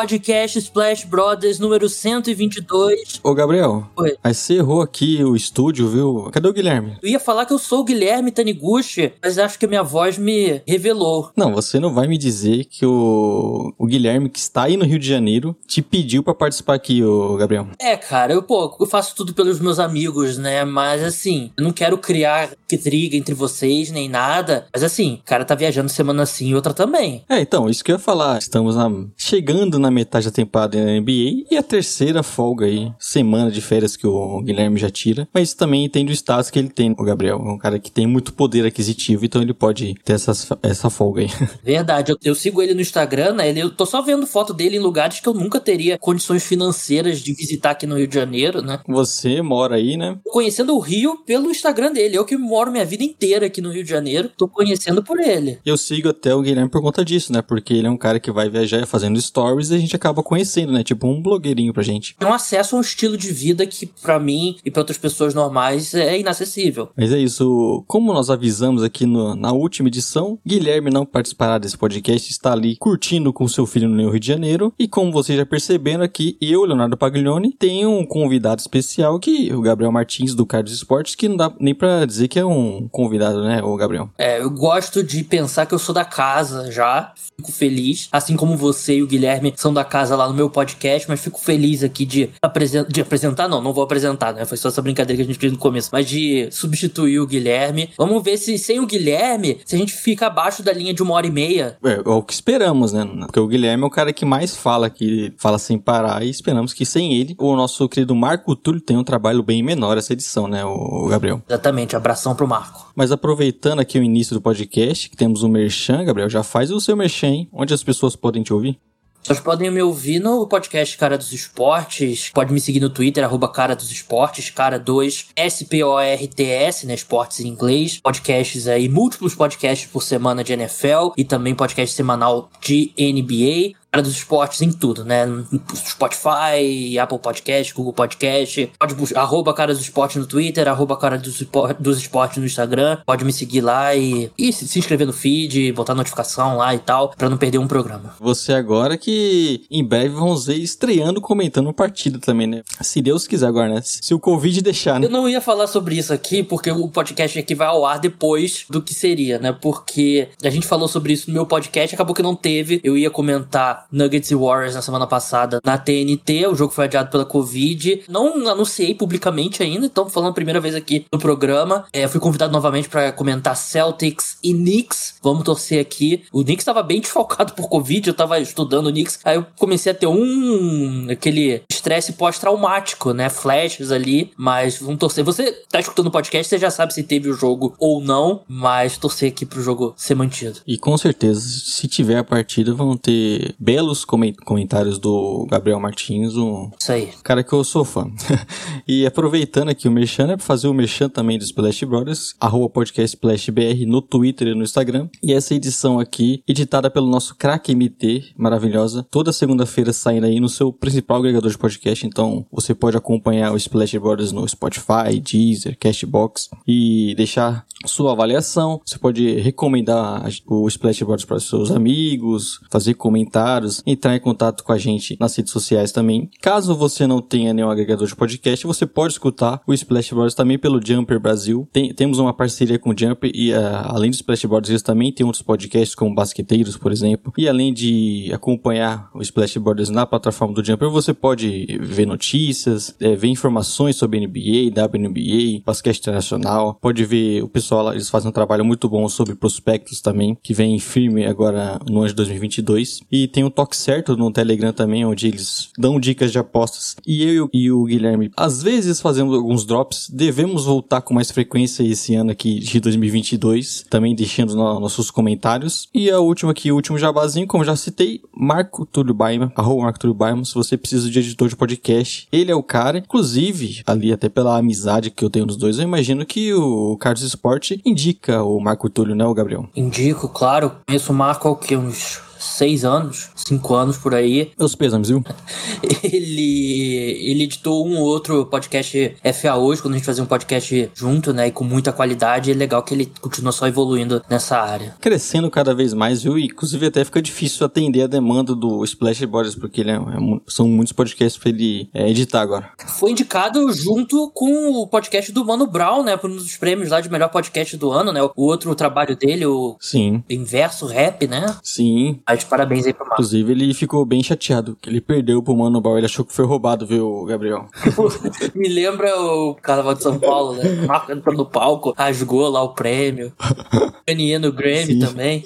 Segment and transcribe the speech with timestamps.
[0.00, 3.20] Podcast Splash Brothers número 122.
[3.22, 3.86] Ô, Gabriel.
[3.96, 4.16] Oi.
[4.24, 6.30] Mas você errou aqui o estúdio, viu?
[6.32, 6.96] Cadê o Guilherme?
[7.02, 10.16] Eu ia falar que eu sou o Guilherme Taniguchi, mas acho que a minha voz
[10.16, 11.30] me revelou.
[11.36, 14.98] Não, você não vai me dizer que o, o Guilherme, que está aí no Rio
[14.98, 17.66] de Janeiro, te pediu pra participar aqui, ô Gabriel.
[17.78, 20.64] É, cara, eu, pô, eu faço tudo pelos meus amigos, né?
[20.64, 24.66] Mas assim, eu não quero criar intriga entre vocês nem nada.
[24.72, 27.22] Mas assim, o cara tá viajando semana sim e outra também.
[27.28, 28.38] É, então, isso que eu ia falar.
[28.38, 33.50] Estamos na- chegando na metade da temporada da NBA e a terceira folga aí, semana
[33.50, 35.28] de férias que o Guilherme já tira.
[35.32, 37.36] Mas também tem do status que ele tem, o Gabriel.
[37.44, 41.22] É um cara que tem muito poder aquisitivo, então ele pode ter essas, essa folga
[41.22, 41.28] aí.
[41.62, 43.48] Verdade, eu, eu sigo ele no Instagram, né?
[43.48, 47.20] Ele, eu tô só vendo foto dele em lugares que eu nunca teria condições financeiras
[47.20, 48.80] de visitar aqui no Rio de Janeiro, né?
[48.88, 50.18] Você mora aí, né?
[50.24, 52.16] Conhecendo o Rio pelo Instagram dele.
[52.16, 55.58] Eu que moro minha vida inteira aqui no Rio de Janeiro, tô conhecendo por ele.
[55.64, 57.42] Eu sigo até o Guilherme por conta disso, né?
[57.42, 60.82] Porque ele é um cara que vai viajar fazendo stories e gente acaba conhecendo, né?
[60.82, 62.14] Tipo um blogueirinho pra gente.
[62.20, 65.34] É um acesso a um estilo de vida que, pra mim e pra outras pessoas
[65.34, 66.88] normais, é inacessível.
[66.96, 67.84] Mas é isso.
[67.86, 72.76] Como nós avisamos aqui no- na última edição, Guilherme não participará desse podcast, está ali
[72.76, 74.72] curtindo com seu filho no Rio de Janeiro.
[74.78, 79.60] E como vocês já perceberam aqui, eu, Leonardo Paglioni, tenho um convidado especial que o
[79.60, 83.42] Gabriel Martins do Carlos Esportes, que não dá nem pra dizer que é um convidado,
[83.44, 84.10] né, o Gabriel?
[84.18, 88.56] É, eu gosto de pensar que eu sou da casa já, fico feliz, assim como
[88.56, 92.04] você e o Guilherme são da casa lá no meu podcast, mas fico feliz aqui
[92.04, 94.44] de, apresen de apresentar, não, não vou apresentar, né?
[94.44, 97.90] Foi só essa brincadeira que a gente fez no começo, mas de substituir o Guilherme.
[97.96, 101.14] Vamos ver se sem o Guilherme, se a gente fica abaixo da linha de uma
[101.14, 101.76] hora e meia.
[101.84, 103.04] É, é o que esperamos, né?
[103.26, 106.72] Porque o Guilherme é o cara que mais fala, que fala sem parar, e esperamos
[106.72, 110.46] que sem ele, o nosso querido Marco Túlio tenha um trabalho bem menor essa edição,
[110.46, 111.42] né, o Gabriel?
[111.48, 112.90] Exatamente, abração pro Marco.
[112.94, 116.80] Mas aproveitando aqui o início do podcast, que temos o Merchan, Gabriel, já faz o
[116.80, 117.48] seu Merchan, hein?
[117.52, 118.78] Onde as pessoas podem te ouvir?
[119.22, 122.30] Vocês podem me ouvir no podcast Cara dos Esportes.
[122.30, 126.94] Pode me seguir no Twitter, arroba Cara dos Esportes, Cara 2, S-P-O-R-T-S, né?
[126.94, 128.00] Esportes em inglês.
[128.00, 133.79] Podcasts aí, múltiplos podcasts por semana de NFL e também podcast semanal de NBA.
[133.92, 135.26] Cara dos Esportes em tudo, né?
[135.74, 138.70] Spotify, Apple Podcast, Google Podcast.
[138.78, 141.42] Pode buscar arroba Cara dos Esportes no Twitter, arroba Cara dos,
[141.78, 142.98] dos Esportes no Instagram.
[143.04, 146.78] Pode me seguir lá e, e se se inscrever no feed, botar notificação lá e
[146.78, 148.14] tal, pra não perder um programa.
[148.20, 152.62] Você agora que em breve vamos ver estreando, comentando partida também, né?
[152.80, 153.80] Se Deus quiser agora, né?
[153.82, 155.06] Se o Covid deixar, né?
[155.06, 158.66] Eu não ia falar sobre isso aqui, porque o podcast aqui vai ao ar depois
[158.70, 159.52] do que seria, né?
[159.52, 162.80] Porque a gente falou sobre isso no meu podcast, acabou que não teve.
[162.84, 167.10] Eu ia comentar Nuggets e Warriors na semana passada na TNT, o jogo foi adiado
[167.10, 168.02] pela Covid.
[168.08, 171.84] Não anunciei publicamente ainda, então falando a primeira vez aqui no programa.
[171.92, 175.14] É, fui convidado novamente pra comentar Celtics e Knicks.
[175.22, 176.24] Vamos torcer aqui.
[176.32, 179.18] O Knicks tava bem desfalcado por Covid, eu tava estudando o Knicks.
[179.24, 181.08] Aí eu comecei a ter um.
[181.10, 183.28] aquele estresse pós-traumático, né?
[183.28, 185.24] Flashes ali, mas vamos torcer.
[185.24, 188.98] Você tá escutando o podcast, você já sabe se teve o jogo ou não, mas
[188.98, 190.60] torcer aqui pro jogo ser mantido.
[190.66, 196.34] E com certeza, se tiver a partida, vão ter belos comen- comentários do Gabriel Martins,
[196.36, 197.08] um Isso aí.
[197.22, 198.10] cara que eu sou fã.
[198.86, 202.68] e aproveitando aqui o Merchan, é pra fazer o Merchan também do Splash Brothers, arroba
[202.68, 205.08] podcast Splash BR no Twitter e no Instagram.
[205.22, 210.48] E essa edição aqui, editada pelo nosso craque MT, maravilhosa, toda segunda-feira saindo aí no
[210.48, 215.78] seu principal agregador de podcast, então você pode acompanhar o Splash Brothers no Spotify, Deezer,
[215.78, 218.80] Castbox e deixar sua avaliação.
[218.84, 224.72] Você pode recomendar o Splash Brothers para seus amigos, fazer comentários, entrar em contato com
[224.72, 226.30] a gente nas redes sociais também.
[226.40, 230.58] Caso você não tenha nenhum agregador de podcast, você pode escutar o Splash Brothers também
[230.58, 231.68] pelo Jumper Brasil.
[231.72, 235.12] Tem- temos uma parceria com o Jumper e ah, além do Splash Brothers, eles também
[235.12, 237.32] tem outros podcasts como Basqueteiros, por exemplo.
[237.38, 242.94] E além de acompanhar o Splash Brothers na plataforma do Jumper, você pode ver notícias,
[243.00, 248.28] eh, ver informações sobre NBA, WNBA, basquete internacional, pode ver o pessoal pessoal, eles fazem
[248.30, 253.00] um trabalho muito bom sobre prospectos também, que vem firme agora no ano de 2022.
[253.12, 256.96] E tem um toque certo no Telegram também, onde eles dão dicas de apostas.
[257.06, 261.82] E eu e o Guilherme, às vezes fazemos alguns drops, devemos voltar com mais frequência
[261.82, 265.88] esse ano aqui de 2022, também deixando no, nossos comentários.
[265.94, 269.98] E a última aqui, o último jabazinho, como já citei, Marco Túlio Baima, arroba Marco
[269.98, 272.98] Túlio Baima, se você precisa de editor de podcast, ele é o cara.
[272.98, 277.22] Inclusive, ali até pela amizade que eu tenho nos dois, eu imagino que o Carlos
[277.22, 279.68] Sport indica o Marco Túlio, né, o Gabriel?
[279.74, 280.72] Indico, claro.
[280.86, 281.76] Conheço o Marco há quê?
[281.76, 284.50] Uns seis anos, cinco anos por aí.
[284.58, 285.22] Meus pêsames, viu?
[286.02, 291.32] ele, ele editou um outro podcast FA hoje, quando a gente fazia um podcast junto,
[291.32, 291.48] né?
[291.48, 292.50] E com muita qualidade.
[292.50, 294.94] E é legal que ele continua só evoluindo nessa área.
[295.00, 296.38] Crescendo cada vez mais, viu?
[296.38, 300.40] E, inclusive até fica difícil atender a demanda do Splash Borders, porque ele é, é,
[300.46, 302.70] são muitos podcasts pra ele é, editar agora.
[302.98, 306.16] Foi indicado junto com o podcast do Mano Brown, né?
[306.16, 308.22] Por um dos prêmios lá de melhor podcast do ano, né?
[308.22, 310.24] O outro trabalho dele, o Sim.
[310.28, 311.56] Inverso Rap, né?
[311.62, 312.20] Sim.
[312.30, 313.14] Mas parabéns aí pro Marco.
[313.14, 316.44] Inclusive, ele ficou bem chateado, que ele perdeu pro Mano Brown, ele achou que foi
[316.44, 317.66] roubado, viu, Gabriel?
[318.54, 320.82] Me lembra o Carnaval de São Paulo, né?
[320.84, 323.32] O Marco entrou no palco, rasgou lá o prêmio.
[324.06, 324.98] Ganhei no Grammy Sim.
[325.00, 325.44] também.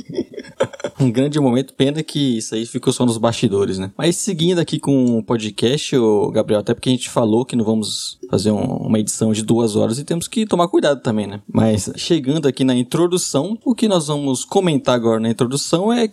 [1.01, 3.91] um grande momento, pena que isso aí ficou só nos bastidores, né?
[3.97, 7.65] Mas seguindo aqui com o podcast, ô Gabriel, até porque a gente falou que não
[7.65, 11.41] vamos fazer um- uma edição de duas horas e temos que tomar cuidado também, né?
[11.53, 16.07] Mas chegando aqui na introdução, o que nós vamos comentar agora na introdução é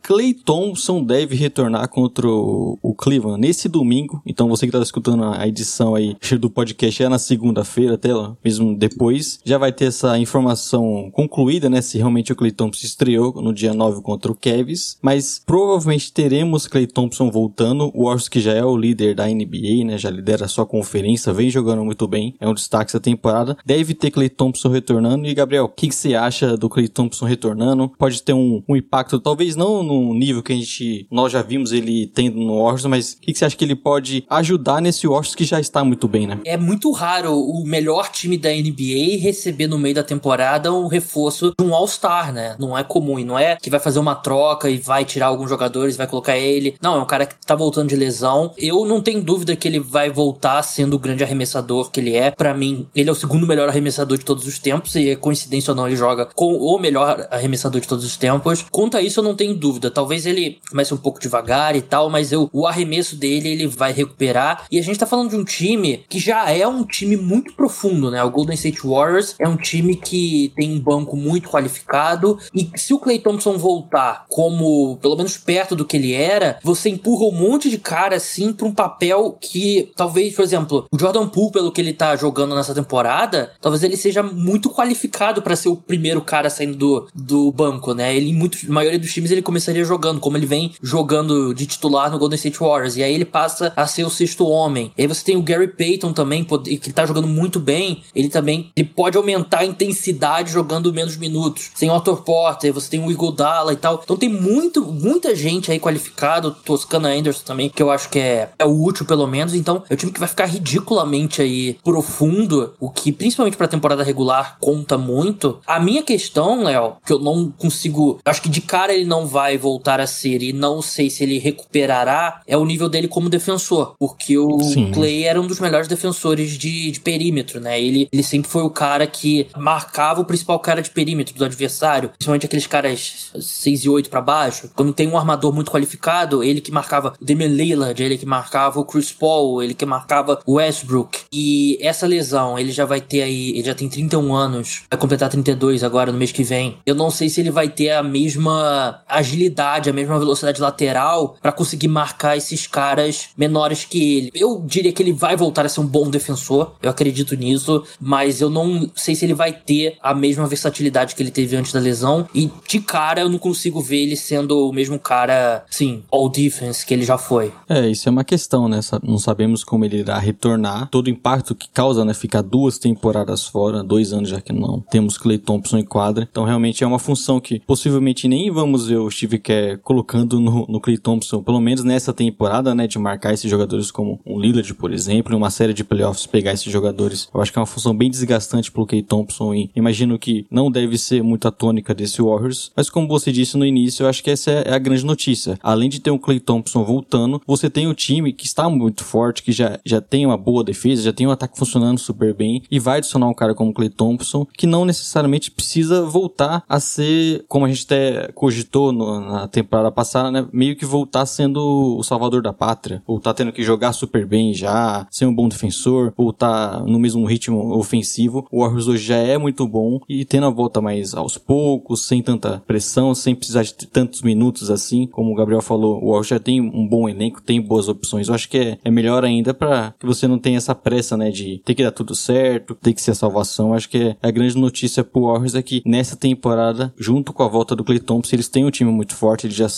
[0.62, 4.22] Thompson deve retornar contra o, o Cleveland nesse domingo.
[4.24, 8.38] Então você que tá escutando a edição aí do podcast é na segunda-feira, até lá,
[8.46, 11.82] mesmo depois, já vai ter essa informação concluída, né?
[11.82, 15.00] Se realmente o Clay Thompson estreou no dia 9 contra o Cavs.
[15.02, 17.92] Mas provavelmente teremos Clay Thompson voltando.
[17.96, 19.98] O Warriors que já é o líder da NBA, né?
[19.98, 22.36] Já lidera a sua conferência, vem jogando muito bem.
[22.40, 23.58] É um destaque essa temporada.
[23.66, 25.26] Deve ter Clay Thompson retornando.
[25.26, 27.92] E Gabriel, o que, que você acha do Clay Thompson retornando?
[27.98, 31.72] Pode ter um, um impacto, talvez não no nível que a gente nós já vimos
[31.72, 35.08] ele tendo no Warriors, mas o que, que você acha que ele pode ajudar nesse
[35.08, 36.40] Warriors que já está muito bem, né?
[36.46, 41.54] É muito raro o melhor time da NBA receber no meio da temporada um reforço
[41.58, 42.56] de um All-Star, né?
[42.60, 45.50] Não é comum e não é que vai fazer uma troca e vai tirar alguns
[45.50, 46.76] jogadores, vai colocar ele.
[46.82, 48.54] Não, é um cara que tá voltando de lesão.
[48.58, 52.32] Eu não tenho dúvida que ele vai voltar sendo o grande arremessador que ele é.
[52.32, 55.76] Pra mim, ele é o segundo melhor arremessador de todos os tempos e coincidência ou
[55.76, 58.66] não, ele joga com o melhor arremessador de todos os tempos.
[58.72, 59.92] Quanto a isso, eu não tenho dúvida.
[59.92, 63.92] Talvez ele comece um pouco devagar e tal, mas eu, o arremesso dele ele vai
[63.92, 64.66] recuperar.
[64.72, 68.10] E a gente tá falando de um time que já é um time muito profundo,
[68.10, 68.24] né?
[68.24, 72.94] O Golden State Warriors é um time que tem um banco muito qualificado e se
[72.94, 77.32] o Clay Thompson voltar como pelo menos perto do que ele era, você empurra um
[77.32, 81.72] monte de cara assim pra um papel que talvez, por exemplo, o Jordan Poole pelo
[81.72, 86.22] que ele tá jogando nessa temporada, talvez ele seja muito qualificado pra ser o primeiro
[86.22, 88.16] cara saindo do, do banco, né?
[88.16, 91.66] Ele em muitos, na maioria dos times ele começaria jogando, como ele vem jogando de
[91.66, 94.92] titular no Golden State Warriors, e aí ele passa a ser o sexto homem.
[94.98, 98.72] E aí você tem o Gary Payton também, que tá jogando muito bem, ele também
[98.76, 101.72] ele pode aumentar a intensidade jogando menos minutos.
[101.78, 104.02] Tem o Otto Porter, você tem o Iguodala e tal.
[104.04, 108.50] Então tem muito, muita gente aí qualificada, Toscana Anderson também, que eu acho que é,
[108.58, 109.54] é útil pelo menos.
[109.54, 114.04] Então é um time que vai ficar ridiculamente aí profundo, o que principalmente pra temporada
[114.04, 115.60] regular conta muito.
[115.66, 119.58] A minha questão, Léo, que eu não consigo, acho que de cara ele não vai
[119.58, 124.38] voltar a e não sei se ele recuperará, é o nível dele como defensor, porque
[124.38, 124.92] o Sim.
[124.92, 127.82] Clay era um dos melhores defensores de, de perímetro, né?
[127.82, 132.10] Ele, ele sempre foi o cara que marcava o principal cara de perímetro do adversário,
[132.10, 134.70] principalmente aqueles caras 6 e 8 pra baixo.
[134.76, 138.80] Quando tem um armador muito qualificado, ele que marcava o Damian Lillard, ele que marcava
[138.80, 141.20] o Chris Paul, ele que marcava o Westbrook.
[141.32, 145.30] E essa lesão, ele já vai ter aí, ele já tem 31 anos, vai completar
[145.30, 146.78] 32 agora no mês que vem.
[146.86, 151.52] Eu não sei se ele vai ter a mesma agilidade, a mesma velocidade lateral pra
[151.52, 154.32] conseguir marcar esses caras menores que ele.
[154.34, 158.42] Eu diria que ele vai voltar a ser um bom defensor, eu acredito nisso, mas
[158.42, 161.80] eu não sei se ele vai ter a mesma versatilidade que ele teve antes da
[161.80, 162.28] lesão.
[162.34, 166.86] E de cara eu não consigo ver ele sendo o mesmo cara, sim, all defense
[166.86, 167.52] que ele já foi.
[167.68, 168.80] É, isso é uma questão, né?
[169.04, 170.90] Não sabemos como ele irá retornar.
[170.90, 172.14] Todo o impacto que causa, né?
[172.14, 176.28] Ficar duas temporadas fora, dois anos já que não temos Clay Thompson em quadra.
[176.30, 180.66] Então, realmente é uma função que possivelmente nem vamos ver o Steve Kerr colocando no,
[180.70, 182.88] no Clay Thompson, pelo menos nessa temporada, né?
[182.88, 186.54] De marcar esses jogadores como um Lillard, por exemplo, em uma série de playoffs, pegar
[186.54, 187.28] esses jogadores.
[187.34, 190.72] Eu acho que é uma função bem desgastante pro Clay Thompson e imagino que não
[190.72, 192.72] deve ser muito a tônica desse Warriors.
[192.74, 195.60] Mas como você disse no início, eu acho que essa é a grande notícia.
[195.62, 199.44] Além de ter um Clay Thompson voltando, você tem um time que está muito forte,
[199.44, 202.80] que já, já tem uma boa defesa, já tem um ataque funcionando super bem, e
[202.80, 207.66] vai adicionar um cara como Clay Thompson, que não necessariamente precisa voltar a ser, como
[207.66, 210.46] a gente até cogitou no, na temporada passada, né?
[210.52, 214.54] Meio que voltar sendo o salvador da pátria, ou tá tendo que jogar super bem
[214.54, 218.46] já, ser um bom defensor, ou tá no mesmo ritmo ofensivo.
[218.52, 222.22] O Warriors hoje já é muito bom e tendo a volta mais aos poucos, sem
[222.22, 226.40] tanta pressão, sem precisar de tantos minutos assim, como o Gabriel falou, o Warriors já
[226.40, 228.28] tem um bom elenco, tem boas opções.
[228.28, 231.30] Eu acho que é, é melhor ainda para que você não tenha essa pressa, né,
[231.32, 233.70] de ter que dar tudo certo, ter que ser a salvação.
[233.70, 237.44] Eu acho que é a grande notícia pro Warriors é que nessa temporada, junto com
[237.44, 239.70] a volta do Clay Thompson, eles têm um time muito forte, eles já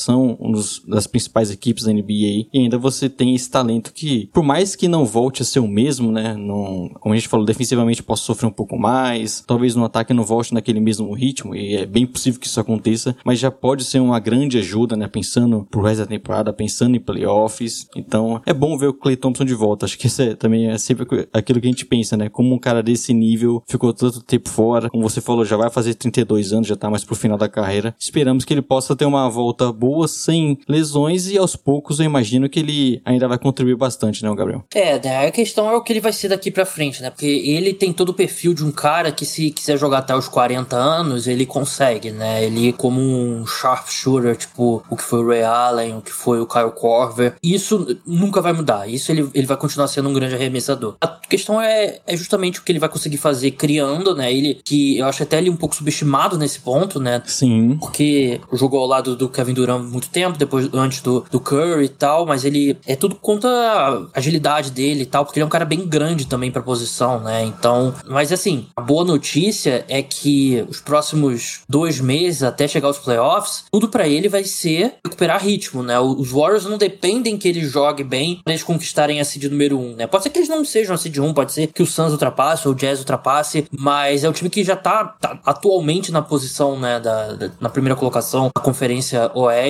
[0.51, 4.75] dos, das principais equipes da NBA e ainda você tem esse talento que, por mais
[4.75, 8.25] que não volte a ser o mesmo, né, não, como a gente falou, defensivamente posso
[8.25, 12.05] sofrer um pouco mais, talvez no ataque não volte naquele mesmo ritmo e é bem
[12.05, 16.00] possível que isso aconteça, mas já pode ser uma grande ajuda, né, pensando pro resto
[16.00, 17.88] da temporada, pensando em playoffs.
[17.95, 19.85] Então, é bom ver o Clay Thompson de volta.
[19.85, 22.59] Acho que isso é, também é sempre aquilo que a gente pensa, né, como um
[22.59, 26.67] cara desse nível ficou tanto tempo fora, como você falou, já vai fazer 32 anos,
[26.67, 27.95] já tá mais pro final da carreira.
[28.00, 32.47] Esperamos que ele possa ter uma volta boa, sem lesões e aos poucos eu imagino
[32.47, 34.63] que ele ainda vai contribuir bastante, né, Gabriel?
[34.73, 37.09] É, né, a questão é o que ele vai ser daqui pra frente, né?
[37.09, 40.29] Porque ele tem todo o perfil de um cara que se quiser jogar até os
[40.29, 42.45] 40 anos, ele consegue, né?
[42.45, 46.47] Ele como um sharpshooter, tipo o que foi o Ray Allen, o que foi o
[46.47, 48.87] Kyle Korver, isso nunca vai mudar.
[48.87, 50.95] Isso ele, ele vai continuar sendo um grande arremessador.
[51.01, 54.31] A questão é, é justamente o que ele vai conseguir fazer criando, né?
[54.31, 57.21] Ele que eu acho até ele um pouco subestimado nesse ponto, né?
[57.25, 57.77] Sim.
[57.81, 61.89] Porque jogou ao lado do Kevin Durant muito tempo, depois antes do, do Curry e
[61.89, 65.49] tal, mas ele é tudo contra a agilidade dele e tal, porque ele é um
[65.49, 67.43] cara bem grande também pra posição, né?
[67.43, 72.99] Então, mas assim, a boa notícia é que os próximos dois meses até chegar aos
[72.99, 75.99] playoffs, tudo para ele vai ser recuperar ritmo, né?
[75.99, 79.95] Os Warriors não dependem que ele jogue bem pra eles conquistarem a seed número um,
[79.95, 80.07] né?
[80.07, 82.67] Pode ser que eles não sejam a seed 1, pode ser que o Suns ultrapasse
[82.67, 86.79] ou o Jazz ultrapasse, mas é o time que já tá, tá atualmente na posição,
[86.79, 89.62] né, da, da, na primeira colocação da Conferência Oeste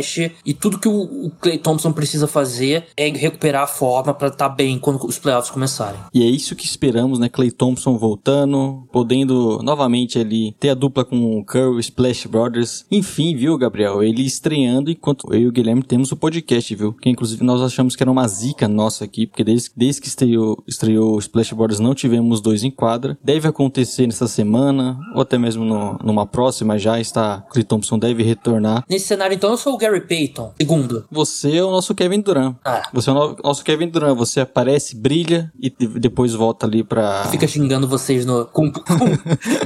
[0.45, 4.49] e tudo que o, o Clay Thompson precisa fazer é recuperar a forma para estar
[4.49, 5.99] tá bem quando os playoffs começarem.
[6.13, 7.29] E é isso que esperamos, né?
[7.29, 12.85] Clay Thompson voltando, podendo novamente ali ter a dupla com o Curry, Splash Brothers.
[12.91, 14.03] Enfim, viu, Gabriel?
[14.03, 16.93] Ele estreando enquanto eu e o Guilherme temos o podcast, viu?
[16.93, 20.63] Que inclusive nós achamos que era uma zica nossa aqui, porque desde, desde que estreou,
[20.67, 23.17] estreou o Splash Brothers não tivemos dois em quadra.
[23.23, 27.41] Deve acontecer nessa semana, ou até mesmo no, numa próxima já está.
[27.49, 28.83] Clay Thompson deve retornar.
[28.89, 31.03] Nesse cenário, então, eu sou o Gary Payton, segundo.
[31.11, 32.55] Você é o nosso Kevin Durant.
[32.63, 32.83] Ah.
[32.93, 34.15] Você é o nosso Kevin Durant.
[34.15, 37.25] Você aparece, brilha e depois volta ali pra.
[37.25, 38.81] Fica xingando vocês no, com, com,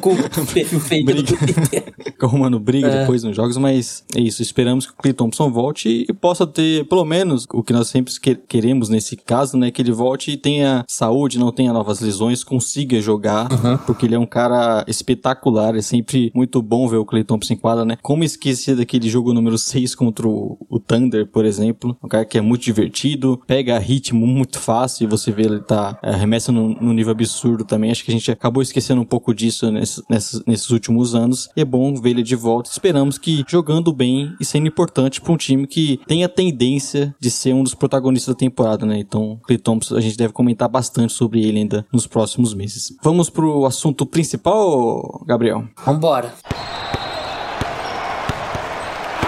[0.02, 0.10] com
[0.42, 1.94] o perfil feito no Twitter.
[2.20, 3.02] Arrumando briga é.
[3.02, 4.42] depois nos jogos, mas é isso.
[4.42, 8.12] Esperamos que o Clay Thompson volte e possa ter, pelo menos, o que nós sempre
[8.48, 9.70] queremos nesse caso, né?
[9.70, 13.78] Que ele volte e tenha saúde, não tenha novas lesões, consiga jogar, uhum.
[13.86, 15.76] porque ele é um cara espetacular.
[15.76, 17.98] É sempre muito bom ver o Clay Thompson em quadra, né?
[18.02, 21.98] Como esquecer daquele jogo número 6 contra o, o Thunder, por exemplo.
[22.02, 26.00] Um cara que é muito divertido, pega ritmo muito fácil e você vê ele tá
[26.02, 27.92] é, arremessa num, num nível absurdo também.
[27.92, 31.50] Acho que a gente acabou esquecendo um pouco disso nesse, nesses, nesses últimos anos.
[31.56, 32.70] E é bom ver ele de volta.
[32.70, 37.30] Esperamos que jogando bem e sendo importante para um time que tem a tendência de
[37.30, 38.98] ser um dos protagonistas da temporada, né?
[39.00, 42.96] Então, Clay Thompson, a gente deve comentar bastante sobre ele ainda nos próximos meses.
[43.04, 45.66] Vamos pro assunto principal, Gabriel?
[45.86, 46.34] Vambora.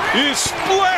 [0.09, 0.88] Splash!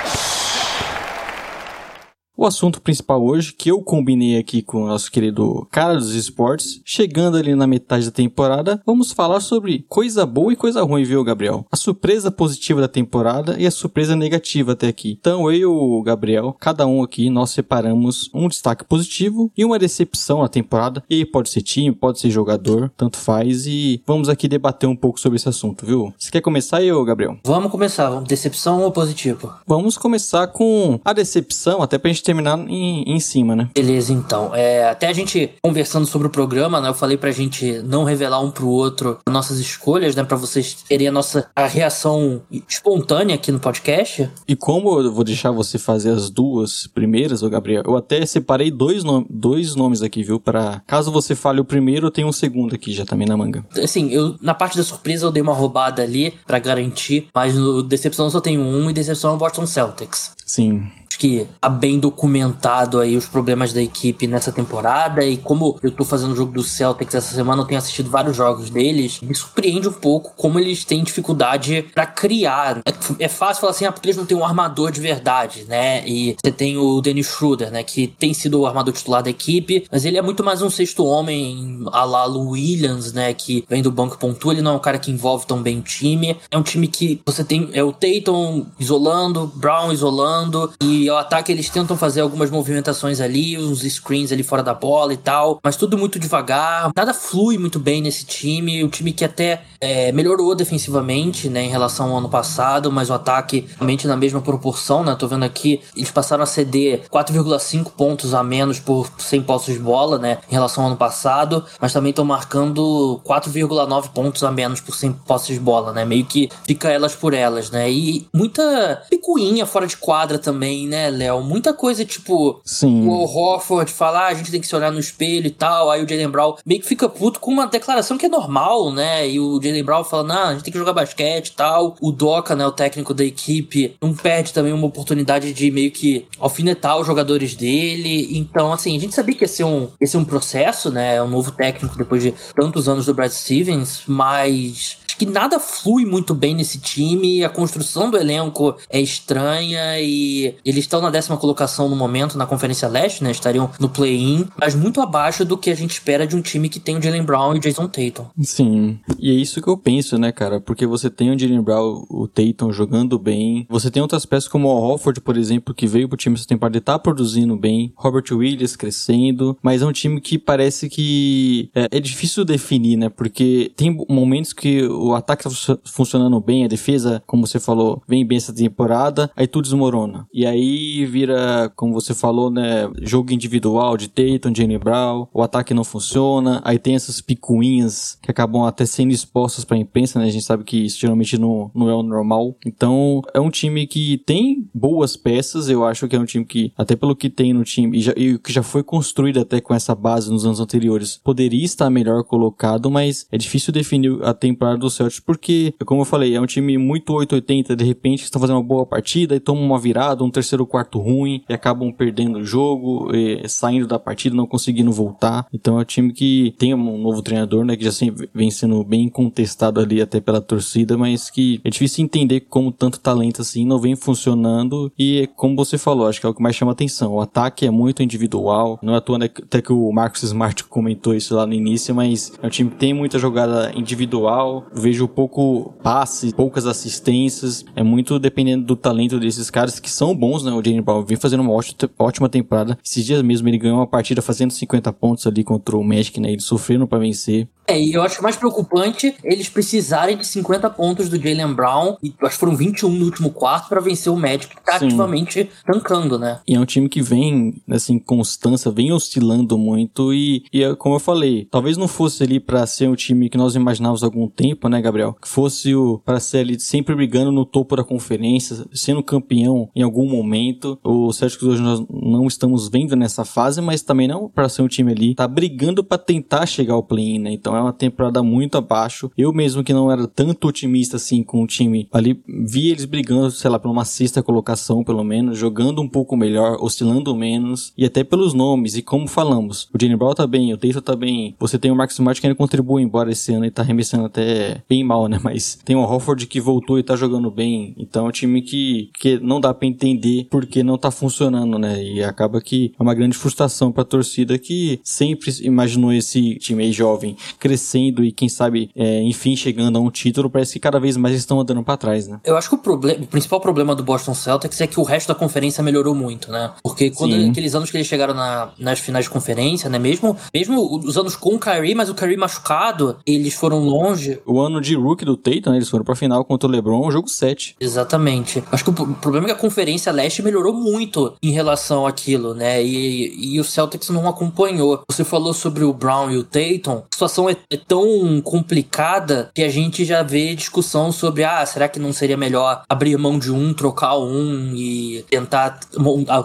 [2.41, 6.81] O assunto principal hoje, que eu combinei aqui com o nosso querido cara dos esportes,
[6.83, 11.23] chegando ali na metade da temporada, vamos falar sobre coisa boa e coisa ruim, viu,
[11.23, 11.67] Gabriel?
[11.71, 15.15] A surpresa positiva da temporada e a surpresa negativa até aqui.
[15.21, 19.77] Então, eu e o Gabriel, cada um aqui, nós separamos um destaque positivo e uma
[19.77, 21.03] decepção na temporada.
[21.07, 23.67] E pode ser time, pode ser jogador, tanto faz.
[23.67, 26.11] E vamos aqui debater um pouco sobre esse assunto, viu?
[26.17, 27.37] Você quer começar aí, Gabriel?
[27.45, 28.09] Vamos começar.
[28.21, 29.53] Decepção ou positivo?
[29.67, 33.69] Vamos começar com a decepção, até pra gente terminar em, em cima, né?
[33.75, 34.55] Beleza, então.
[34.55, 36.87] É, até a gente conversando sobre o programa, né?
[36.87, 40.23] Eu falei pra gente não revelar um pro outro nossas escolhas, né?
[40.23, 44.29] Pra vocês terem a nossa a reação espontânea aqui no podcast.
[44.47, 48.71] E como eu vou deixar você fazer as duas primeiras, ô Gabriel, eu até separei
[48.71, 50.39] dois, nom dois nomes aqui, viu?
[50.39, 53.65] Pra caso você fale o primeiro, eu tenho um segundo aqui já também na manga.
[53.83, 57.83] Assim, eu na parte da surpresa eu dei uma roubada ali pra garantir, mas no
[57.83, 60.31] Decepção eu só tenho um e Decepção é o Boston Celtics.
[60.45, 60.89] Sim
[61.21, 66.03] que tá bem documentado aí os problemas da equipe nessa temporada e como eu tô
[66.03, 69.87] fazendo o jogo do Celtics essa semana, eu tenho assistido vários jogos deles, me surpreende
[69.87, 72.79] um pouco como eles têm dificuldade para criar.
[72.79, 76.03] É, é, fácil falar assim, ah, porque eles não têm um armador de verdade, né?
[76.07, 79.85] E você tem o Dennis Schroeder, né, que tem sido o armador titular da equipe,
[79.91, 83.83] mas ele é muito mais um sexto homem a la Lou Williams, né, que vem
[83.83, 86.35] do banco pontua, ele não é um cara que envolve tão bem o time.
[86.49, 91.51] É um time que você tem é o Tatum isolando, Brown isolando e ao ataque
[91.51, 95.75] eles tentam fazer algumas movimentações ali, uns screens ali fora da bola e tal, mas
[95.75, 96.91] tudo muito devagar.
[96.95, 98.83] Nada flui muito bem nesse time.
[98.83, 103.13] O time que até é, melhorou defensivamente, né, em relação ao ano passado, mas o
[103.13, 105.15] ataque realmente na mesma proporção, né?
[105.15, 109.79] Tô vendo aqui, eles passaram a ceder 4,5 pontos a menos por 100 postos de
[109.79, 114.79] bola, né, em relação ao ano passado, mas também estão marcando 4,9 pontos a menos
[114.79, 116.05] por 100 postos de bola, né?
[116.05, 117.91] Meio que fica elas por elas, né?
[117.91, 121.41] E muita picuinha fora de quadra também, né, Léo?
[121.41, 123.07] Muita coisa tipo Sim.
[123.07, 126.03] o Horford falar, ah, a gente tem que se olhar no espelho e tal, aí
[126.03, 129.27] o Jalen Brown meio que fica puto com uma declaração que é normal, né?
[129.27, 131.95] E o Jalen Brown fala, não, a gente tem que jogar basquete e tal.
[132.01, 136.25] O Doca, né, o técnico da equipe, não perde também uma oportunidade de meio que
[136.39, 138.37] alfinetar os jogadores dele.
[138.37, 141.21] Então, assim, a gente sabia que ia ser um, ia ser um processo, né?
[141.21, 146.33] Um novo técnico depois de tantos anos do Brad Stevens, mas que nada flui muito
[146.33, 151.87] bem nesse time, a construção do elenco é estranha e eles estão na décima colocação
[151.87, 153.29] no momento na Conferência Leste, né?
[153.29, 156.79] Estariam no play-in, mas muito abaixo do que a gente espera de um time que
[156.79, 158.25] tem o Jalen Brown e o Jason Tatum.
[158.41, 160.59] Sim, e é isso que eu penso, né, cara?
[160.59, 164.69] Porque você tem o Jalen Brown, o Tatum jogando bem, você tem outras peças como
[164.69, 168.25] o Hofford, por exemplo, que veio pro time essa temporada e tá produzindo bem, Robert
[168.31, 173.07] Williams crescendo, mas é um time que parece que é, é difícil definir, né?
[173.07, 175.49] Porque tem momentos que o o ataque tá
[175.85, 180.27] funcionando bem, a defesa, como você falou, vem bem essa temporada, aí tudo desmorona.
[180.33, 185.73] E aí vira, como você falou, né, jogo individual de Tatum, Jenny Brown, o ataque
[185.73, 190.31] não funciona, aí tem essas picuinhas que acabam até sendo expostas pra imprensa, né, a
[190.31, 192.55] gente sabe que isso geralmente não, não é o normal.
[192.65, 196.71] Então, é um time que tem boas peças, eu acho que é um time que,
[196.77, 199.73] até pelo que tem no time, e, já, e que já foi construído até com
[199.73, 204.77] essa base nos anos anteriores, poderia estar melhor colocado, mas é difícil definir a temporada
[204.77, 208.57] do Celtics porque, como eu falei, é um time muito 880, de repente estão fazendo
[208.57, 212.45] uma boa partida e tomam uma virada, um terceiro quarto ruim e acabam perdendo o
[212.45, 213.09] jogo,
[213.47, 215.47] saindo da partida, não conseguindo voltar.
[215.53, 217.91] Então é um time que tem um novo treinador, né, que já
[218.33, 222.99] vem sendo bem contestado ali até pela torcida, mas que é difícil entender como tanto
[222.99, 226.55] talento assim não vem funcionando e como você falou, acho que é o que mais
[226.55, 227.13] chama atenção.
[227.13, 230.63] O ataque é muito individual, não é à toa né, até que o Marcos Smart
[230.65, 235.07] comentou isso lá no início, mas é um time que tem muita jogada individual, vejo
[235.07, 237.63] pouco passe, poucas assistências.
[237.75, 240.51] É muito dependendo do talento desses caras que são bons, né?
[240.51, 241.53] O Jalen Brown vem fazendo uma
[241.99, 242.77] ótima temporada.
[242.83, 246.31] Esses dias mesmo ele ganhou uma partida fazendo 50 pontos ali contra o Magic, né?
[246.31, 247.47] Eles sofreram para vencer.
[247.71, 252.13] É, e eu acho mais preocupante eles precisarem de 50 pontos do Jalen Brown, e
[252.21, 254.87] acho que foram 21 no último quarto, para vencer o Magic, que tá Sim.
[254.87, 256.39] ativamente tancando, né?
[256.47, 260.95] E é um time que vem nessa inconstância, vem oscilando muito, e, e é como
[260.95, 264.27] eu falei, talvez não fosse ali para ser um time que nós imaginávamos há algum
[264.27, 265.15] tempo, né, Gabriel?
[265.21, 269.81] Que fosse o para ser ali sempre brigando no topo da conferência, sendo campeão em
[269.81, 270.77] algum momento.
[270.83, 274.67] O Celtics hoje nós não estamos vendo nessa fase, mas também não para ser um
[274.67, 277.31] time ali, tá brigando para tentar chegar ao play-in, né?
[277.31, 279.11] Então é uma temporada muito abaixo.
[279.17, 283.31] Eu mesmo que não era tanto otimista assim com o time ali, vi eles brigando,
[283.31, 287.85] sei lá, por uma sexta colocação pelo menos, jogando um pouco melhor, oscilando menos, e
[287.85, 291.35] até pelos nomes, e como falamos, o Jane Brown tá bem, o Tatum tá bem,
[291.39, 294.63] você tem o Marcus Smart que ainda contribui embora esse ano e tá arremessando até
[294.67, 298.09] bem mal, né, mas tem o Hofford que voltou e tá jogando bem, então é
[298.09, 302.41] um time que, que não dá para entender porque não tá funcionando, né, e acaba
[302.41, 308.05] que é uma grande frustração pra torcida que sempre imaginou esse time aí jovem crescendo
[308.05, 311.39] e quem sabe, é, enfim, chegando a um título, parece que cada vez mais estão
[311.39, 312.19] andando para trás, né?
[312.23, 315.07] Eu acho que o, problema, o principal problema do Boston Celtics é que o resto
[315.07, 316.51] da conferência melhorou muito, né?
[316.61, 319.79] Porque quando aqueles anos que eles chegaram na, nas finais de conferência, né?
[319.79, 324.19] Mesmo, mesmo os anos com o Kyrie, mas o Kyrie machucado, eles foram longe.
[324.23, 325.57] O ano de rookie do Tatum, né?
[325.57, 327.55] Eles foram pra final contra o LeBron, jogo 7.
[327.59, 328.43] Exatamente.
[328.51, 332.63] Acho que o problema é que a conferência leste melhorou muito em relação àquilo, né?
[332.63, 334.83] E, e o Celtics não acompanhou.
[334.87, 336.83] Você falou sobre o Brown e o Tatum.
[336.91, 341.67] A situação é, é tão complicada que a gente já vê discussão sobre, ah, será
[341.67, 345.59] que não seria melhor abrir mão de um, trocar um e tentar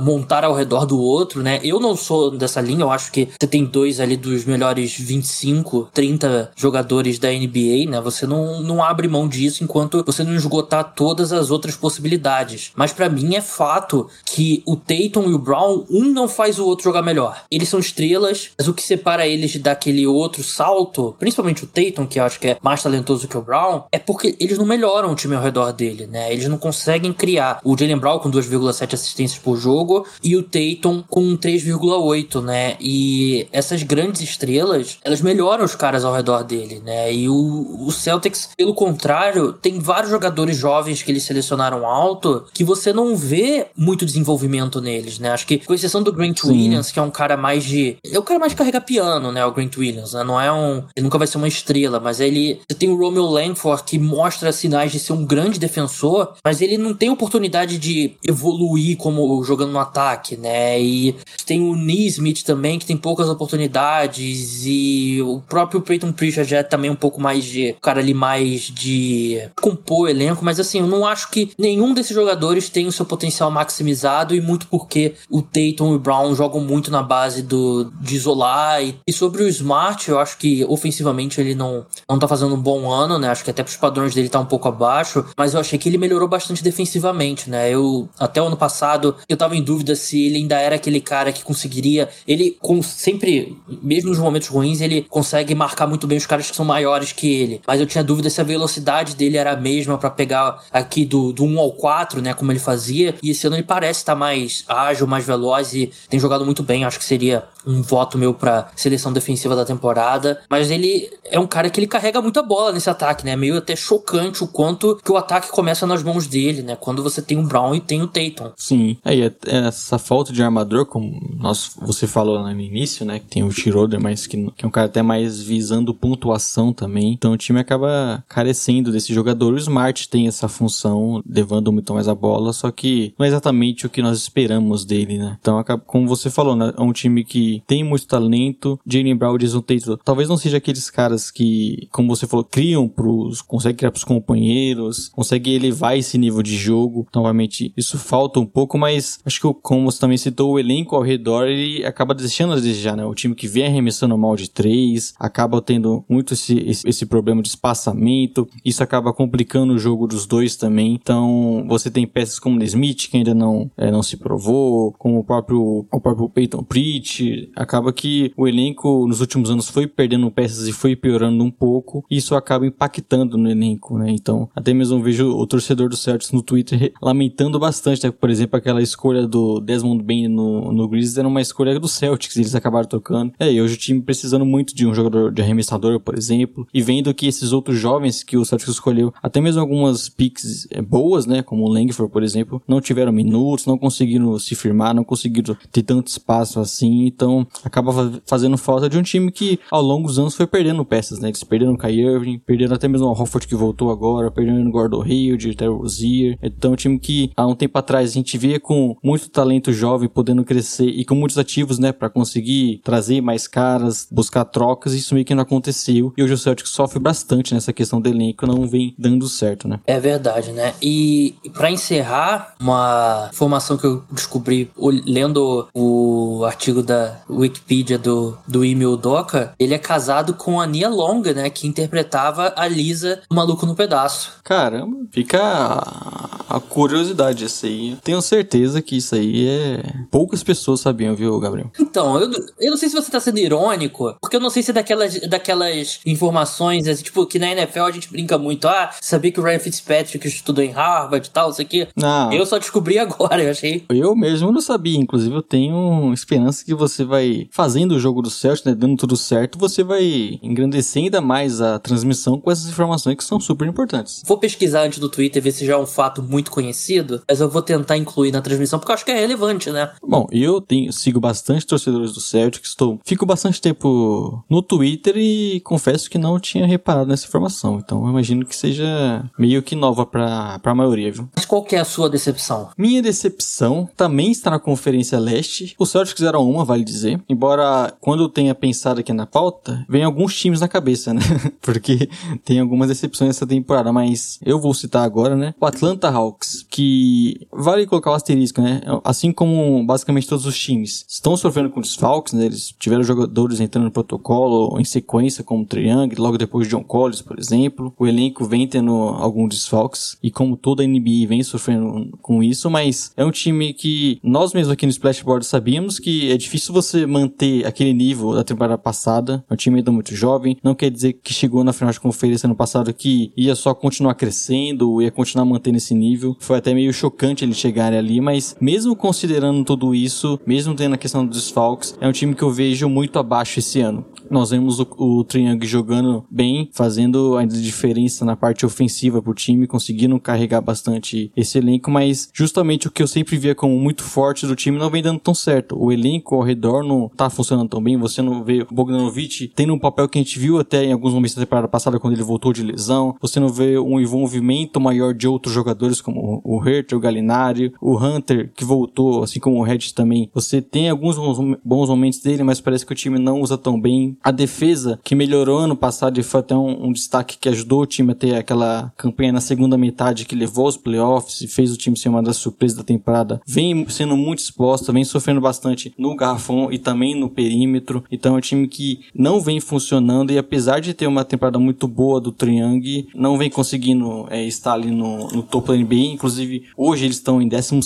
[0.01, 1.61] montar ao redor do outro, né?
[1.63, 5.89] Eu não sou dessa linha, eu acho que você tem dois ali dos melhores 25,
[5.93, 8.01] 30 jogadores da NBA, né?
[8.01, 12.73] Você não, não abre mão disso enquanto você não esgotar todas as outras possibilidades.
[12.75, 16.67] Mas para mim é fato que o Tatum e o Brown, um não faz o
[16.67, 17.43] outro jogar melhor.
[17.51, 22.19] Eles são estrelas, mas o que separa eles daquele outro salto, principalmente o Tatum, que
[22.19, 25.15] eu acho que é mais talentoso que o Brown, é porque eles não melhoram o
[25.15, 26.33] time ao redor dele, né?
[26.33, 27.61] Eles não conseguem criar.
[27.65, 32.77] O Jalen Brown com 2,7 assistências por jogo e o Tatum com 3,8, né?
[32.81, 37.13] E essas grandes estrelas, elas melhoram os caras ao redor dele, né?
[37.13, 42.65] E o, o Celtics, pelo contrário, tem vários jogadores jovens que eles selecionaram alto que
[42.65, 45.31] você não vê muito desenvolvimento neles, né?
[45.31, 46.51] Acho que, com exceção do Grant Sim.
[46.51, 47.97] Williams, que é um cara mais de.
[48.05, 49.45] É o cara mais de carregar piano, né?
[49.45, 50.25] O Grant Williams, né?
[50.25, 50.83] Não é um.
[50.95, 52.61] Ele nunca vai ser uma estrela, mas ele.
[52.69, 56.79] Você tem o Romeo Langford que mostra sinais de ser um grande defensor, mas ele
[56.79, 60.81] não tem oportunidade de evoluir como jogando no ataque, né?
[60.81, 66.59] E tem o Neesmith também, que tem poucas oportunidades, e o próprio Peyton Pritchard já
[66.59, 67.71] é também um pouco mais de.
[67.79, 72.15] O cara ali mais de compor elenco, mas assim, eu não acho que nenhum desses
[72.15, 76.61] jogadores tem o seu potencial maximizado, e muito porque o Tatum e o Brown jogam
[76.61, 78.83] muito na base do, de isolar.
[78.83, 82.61] E, e sobre o Smart, eu acho que ofensivamente ele não, não tá fazendo um
[82.61, 83.29] bom ano, né?
[83.29, 85.99] Acho que até pros padrões dele tá um pouco abaixo, mas eu achei que ele
[85.99, 87.71] melhorou bastante defensivamente, né?
[87.71, 91.33] Eu, até o ano passado, eu tava em dúvida se ele ainda era aquele cara
[91.33, 92.09] que conseguiria.
[92.27, 96.57] Ele, com, sempre, mesmo nos momentos ruins, ele consegue marcar muito bem os caras que
[96.57, 97.61] são maiores que ele.
[97.67, 101.33] Mas eu tinha dúvida se a velocidade dele era a mesma para pegar aqui do,
[101.33, 102.35] do 1 ao 4, né?
[102.35, 103.15] Como ele fazia.
[103.23, 106.63] E esse ano ele parece estar tá mais ágil, mais veloz e tem jogado muito
[106.63, 106.85] bem.
[106.85, 110.41] Acho que seria um voto meu pra seleção defensiva da temporada.
[110.49, 113.37] Mas ele é um cara que ele carrega muita bola nesse ataque, né?
[113.37, 116.77] Meio até chocante o quanto que o ataque começa nas mãos dele, né?
[116.77, 118.53] Quando você tem o Brown e tem o Tatum.
[118.57, 118.97] Sim.
[119.05, 123.19] Aí é, é essa falta de armador, como nós, você falou no início, né?
[123.19, 127.13] Que tem o Schroeder, mas que, que é um cara até mais visando pontuação também.
[127.13, 129.53] Então o time acaba carecendo desse jogador.
[129.55, 133.87] O Smart tem essa função, levando muito mais a bola, só que não é exatamente
[133.87, 135.37] o que nós esperamos dele, né?
[135.41, 136.73] Então, como você falou, né?
[136.77, 138.79] É um time que tem muito talento.
[138.87, 143.43] Jalen Brown, Jason Tatum, talvez não seja aqueles caras que, como você falou, criam pros,
[143.43, 147.07] consegue criar pros companheiros, consegue elevar esse nível de jogo.
[147.09, 150.97] Então, obviamente, isso falta um pouco, mas acho que como você também citou, o elenco
[150.97, 153.05] ao redor, ele acaba deixando a desejar, né?
[153.05, 157.43] O time que vem arremessando mal de três, acaba tendo muito esse, esse, esse problema
[157.43, 160.95] de espaçamento, isso acaba complicando o jogo dos dois também.
[160.95, 165.19] Então, você tem peças como o Smith, que ainda não, é, não se provou, como
[165.19, 170.31] o próprio, o próprio Peyton Pritch, acaba que o elenco nos últimos anos foi perdendo
[170.47, 174.11] peças e foi piorando um pouco, e isso acaba impactando no elenco, né?
[174.11, 178.11] Então, até mesmo vejo o torcedor do Celtics no Twitter lamentando bastante, né?
[178.11, 182.37] Por exemplo, aquela escolha do Desmond Bain no, no Grizzlies era uma escolha do Celtics,
[182.37, 183.33] eles acabaram tocando.
[183.39, 186.81] É, e hoje o time precisando muito de um jogador de arremessador, por exemplo, e
[186.81, 191.27] vendo que esses outros jovens que o Celtics escolheu, até mesmo algumas picks é, boas,
[191.27, 191.43] né?
[191.43, 195.83] Como o Langford, por exemplo, não tiveram minutos, não conseguiram se firmar, não conseguiram ter
[195.83, 200.36] tanto espaço assim, então acaba fazendo falta de um time que ao longo dos anos
[200.37, 201.29] foi perdendo peças, né?
[201.29, 204.71] Eles perderam o Kai Irving, perderam até mesmo o Hofford que voltou agora, perderam o
[204.71, 206.39] Gordon Hill, de Terry Rozier.
[206.43, 210.09] Então, um time que há um tempo atrás a gente via com muito talento jovem
[210.09, 215.15] podendo crescer e com muitos ativos, né, para conseguir trazer mais caras, buscar trocas, isso
[215.15, 216.13] meio que não aconteceu.
[216.17, 219.81] E hoje o Celtic sofre bastante nessa questão do elenco, não vem dando certo, né?
[219.87, 220.75] É verdade, né?
[220.83, 224.71] E para encerrar, uma informação que eu descobri
[225.07, 230.89] lendo o artigo da Wikipedia do, do Emil Doca, ele é casado com a Nia
[230.89, 234.33] Longa, né, que interpretava a Lisa do Maluco no Pedaço.
[234.45, 237.97] Caramba, fica a, a curiosidade essa aí.
[238.03, 239.83] Tenho certeza que isso aí é...
[240.11, 241.71] Poucas pessoas sabiam, viu, Gabriel?
[241.79, 244.71] Então, eu, eu não sei se você tá sendo irônico, porque eu não sei se
[244.71, 249.33] é daquelas, daquelas informações, assim, tipo, que na NFL a gente brinca muito, ah, sabia
[249.33, 251.89] que o Ryan Fitzpatrick estudou em Harvard e tal, isso aqui.
[251.97, 252.33] Não.
[252.33, 253.85] Eu só descobri agora, eu achei.
[253.89, 258.31] Eu mesmo não sabia, inclusive eu tenho esperança que você vai fazendo o jogo do
[258.31, 260.06] Celtics, né, dando tudo certo, você vai
[260.43, 264.23] engrandecer ainda mais a transmissão com essas informações que são super importantes.
[264.27, 267.49] Vou pesquisar antes do Twitter, ver se já é um fato muito conhecido, mas eu
[267.49, 269.91] vou tentar incluir na transmissão porque eu acho que é relevante, né?
[270.03, 275.61] Bom, eu tenho, sigo bastante torcedores do Celtics, estou, fico bastante tempo no Twitter e
[275.61, 277.79] confesso que não tinha reparado nessa informação.
[277.79, 281.29] Então eu imagino que seja meio que nova para a maioria, viu?
[281.35, 282.71] Mas qual que é a sua decepção?
[282.77, 285.75] Minha decepção também está na Conferência Leste.
[285.79, 287.21] Os Celtics eram uma, vale dizer.
[287.29, 291.23] Embora quando eu tenha pensado aqui na pauta, vem alguns times na cabeça, né?
[291.63, 292.07] Porque
[292.45, 295.55] tem algumas decepções nessa temporada, mas eu vou citar agora, né?
[295.59, 298.83] O Atlanta Hawks, que vale colocar o asterisco, né?
[299.03, 302.45] Assim como basicamente todos os times estão sofrendo com desfalques, né?
[302.45, 306.85] Eles tiveram jogadores entrando no protocolo em sequência, como o Triangle, logo depois de John
[306.85, 307.95] Collins, por exemplo.
[307.99, 312.69] O elenco vem tendo alguns desfalques e como toda a NBA vem sofrendo com isso,
[312.69, 317.07] mas é um time que nós mesmos aqui no Splashboard sabíamos que é difícil você
[317.07, 319.43] manter aquele nível da temporada passada.
[319.49, 322.47] É um time ainda muito jovem, não quer dizer que chegou na final de conferência
[322.47, 326.37] ano passado que ia só continuar crescendo, ia continuar mantendo esse nível.
[326.41, 330.99] Foi até meio chocante eles chegarem ali, mas mesmo considerando tudo isso, mesmo tendo a
[330.99, 334.05] questão dos desfalques, é um time que eu vejo muito abaixo esse ano.
[334.31, 339.67] Nós vemos o, o Triangle jogando bem, fazendo a diferença na parte ofensiva pro time,
[339.67, 344.47] conseguindo carregar bastante esse elenco, mas justamente o que eu sempre via como muito forte
[344.47, 345.77] do time não vem dando tão certo.
[345.79, 349.75] O elenco ao redor não tá funcionando tão bem, você não vê o Bogdanovic tendo
[349.75, 352.23] um papel que a gente viu até em alguns momentos da temporada passada quando ele
[352.23, 356.97] voltou de lesão, você não vê um envolvimento maior de outros jogadores como o Herter,
[356.97, 360.31] o Galinari, o Hunter que voltou, assim como o Red também.
[360.35, 361.17] Você tem alguns
[361.65, 365.15] bons momentos dele, mas parece que o time não usa tão bem a defesa, que
[365.15, 368.35] melhorou ano passado e foi até um, um, destaque que ajudou o time a ter
[368.35, 372.23] aquela campanha na segunda metade que levou os playoffs e fez o time ser uma
[372.23, 377.19] das surpresas da temporada, vem sendo muito exposta, vem sofrendo bastante no garrafão e também
[377.19, 378.05] no perímetro.
[378.11, 381.87] Então é um time que não vem funcionando e apesar de ter uma temporada muito
[381.87, 386.13] boa do Triang, não vem conseguindo é, estar ali no, no topo da NBA.
[386.13, 387.81] Inclusive, hoje eles estão em 12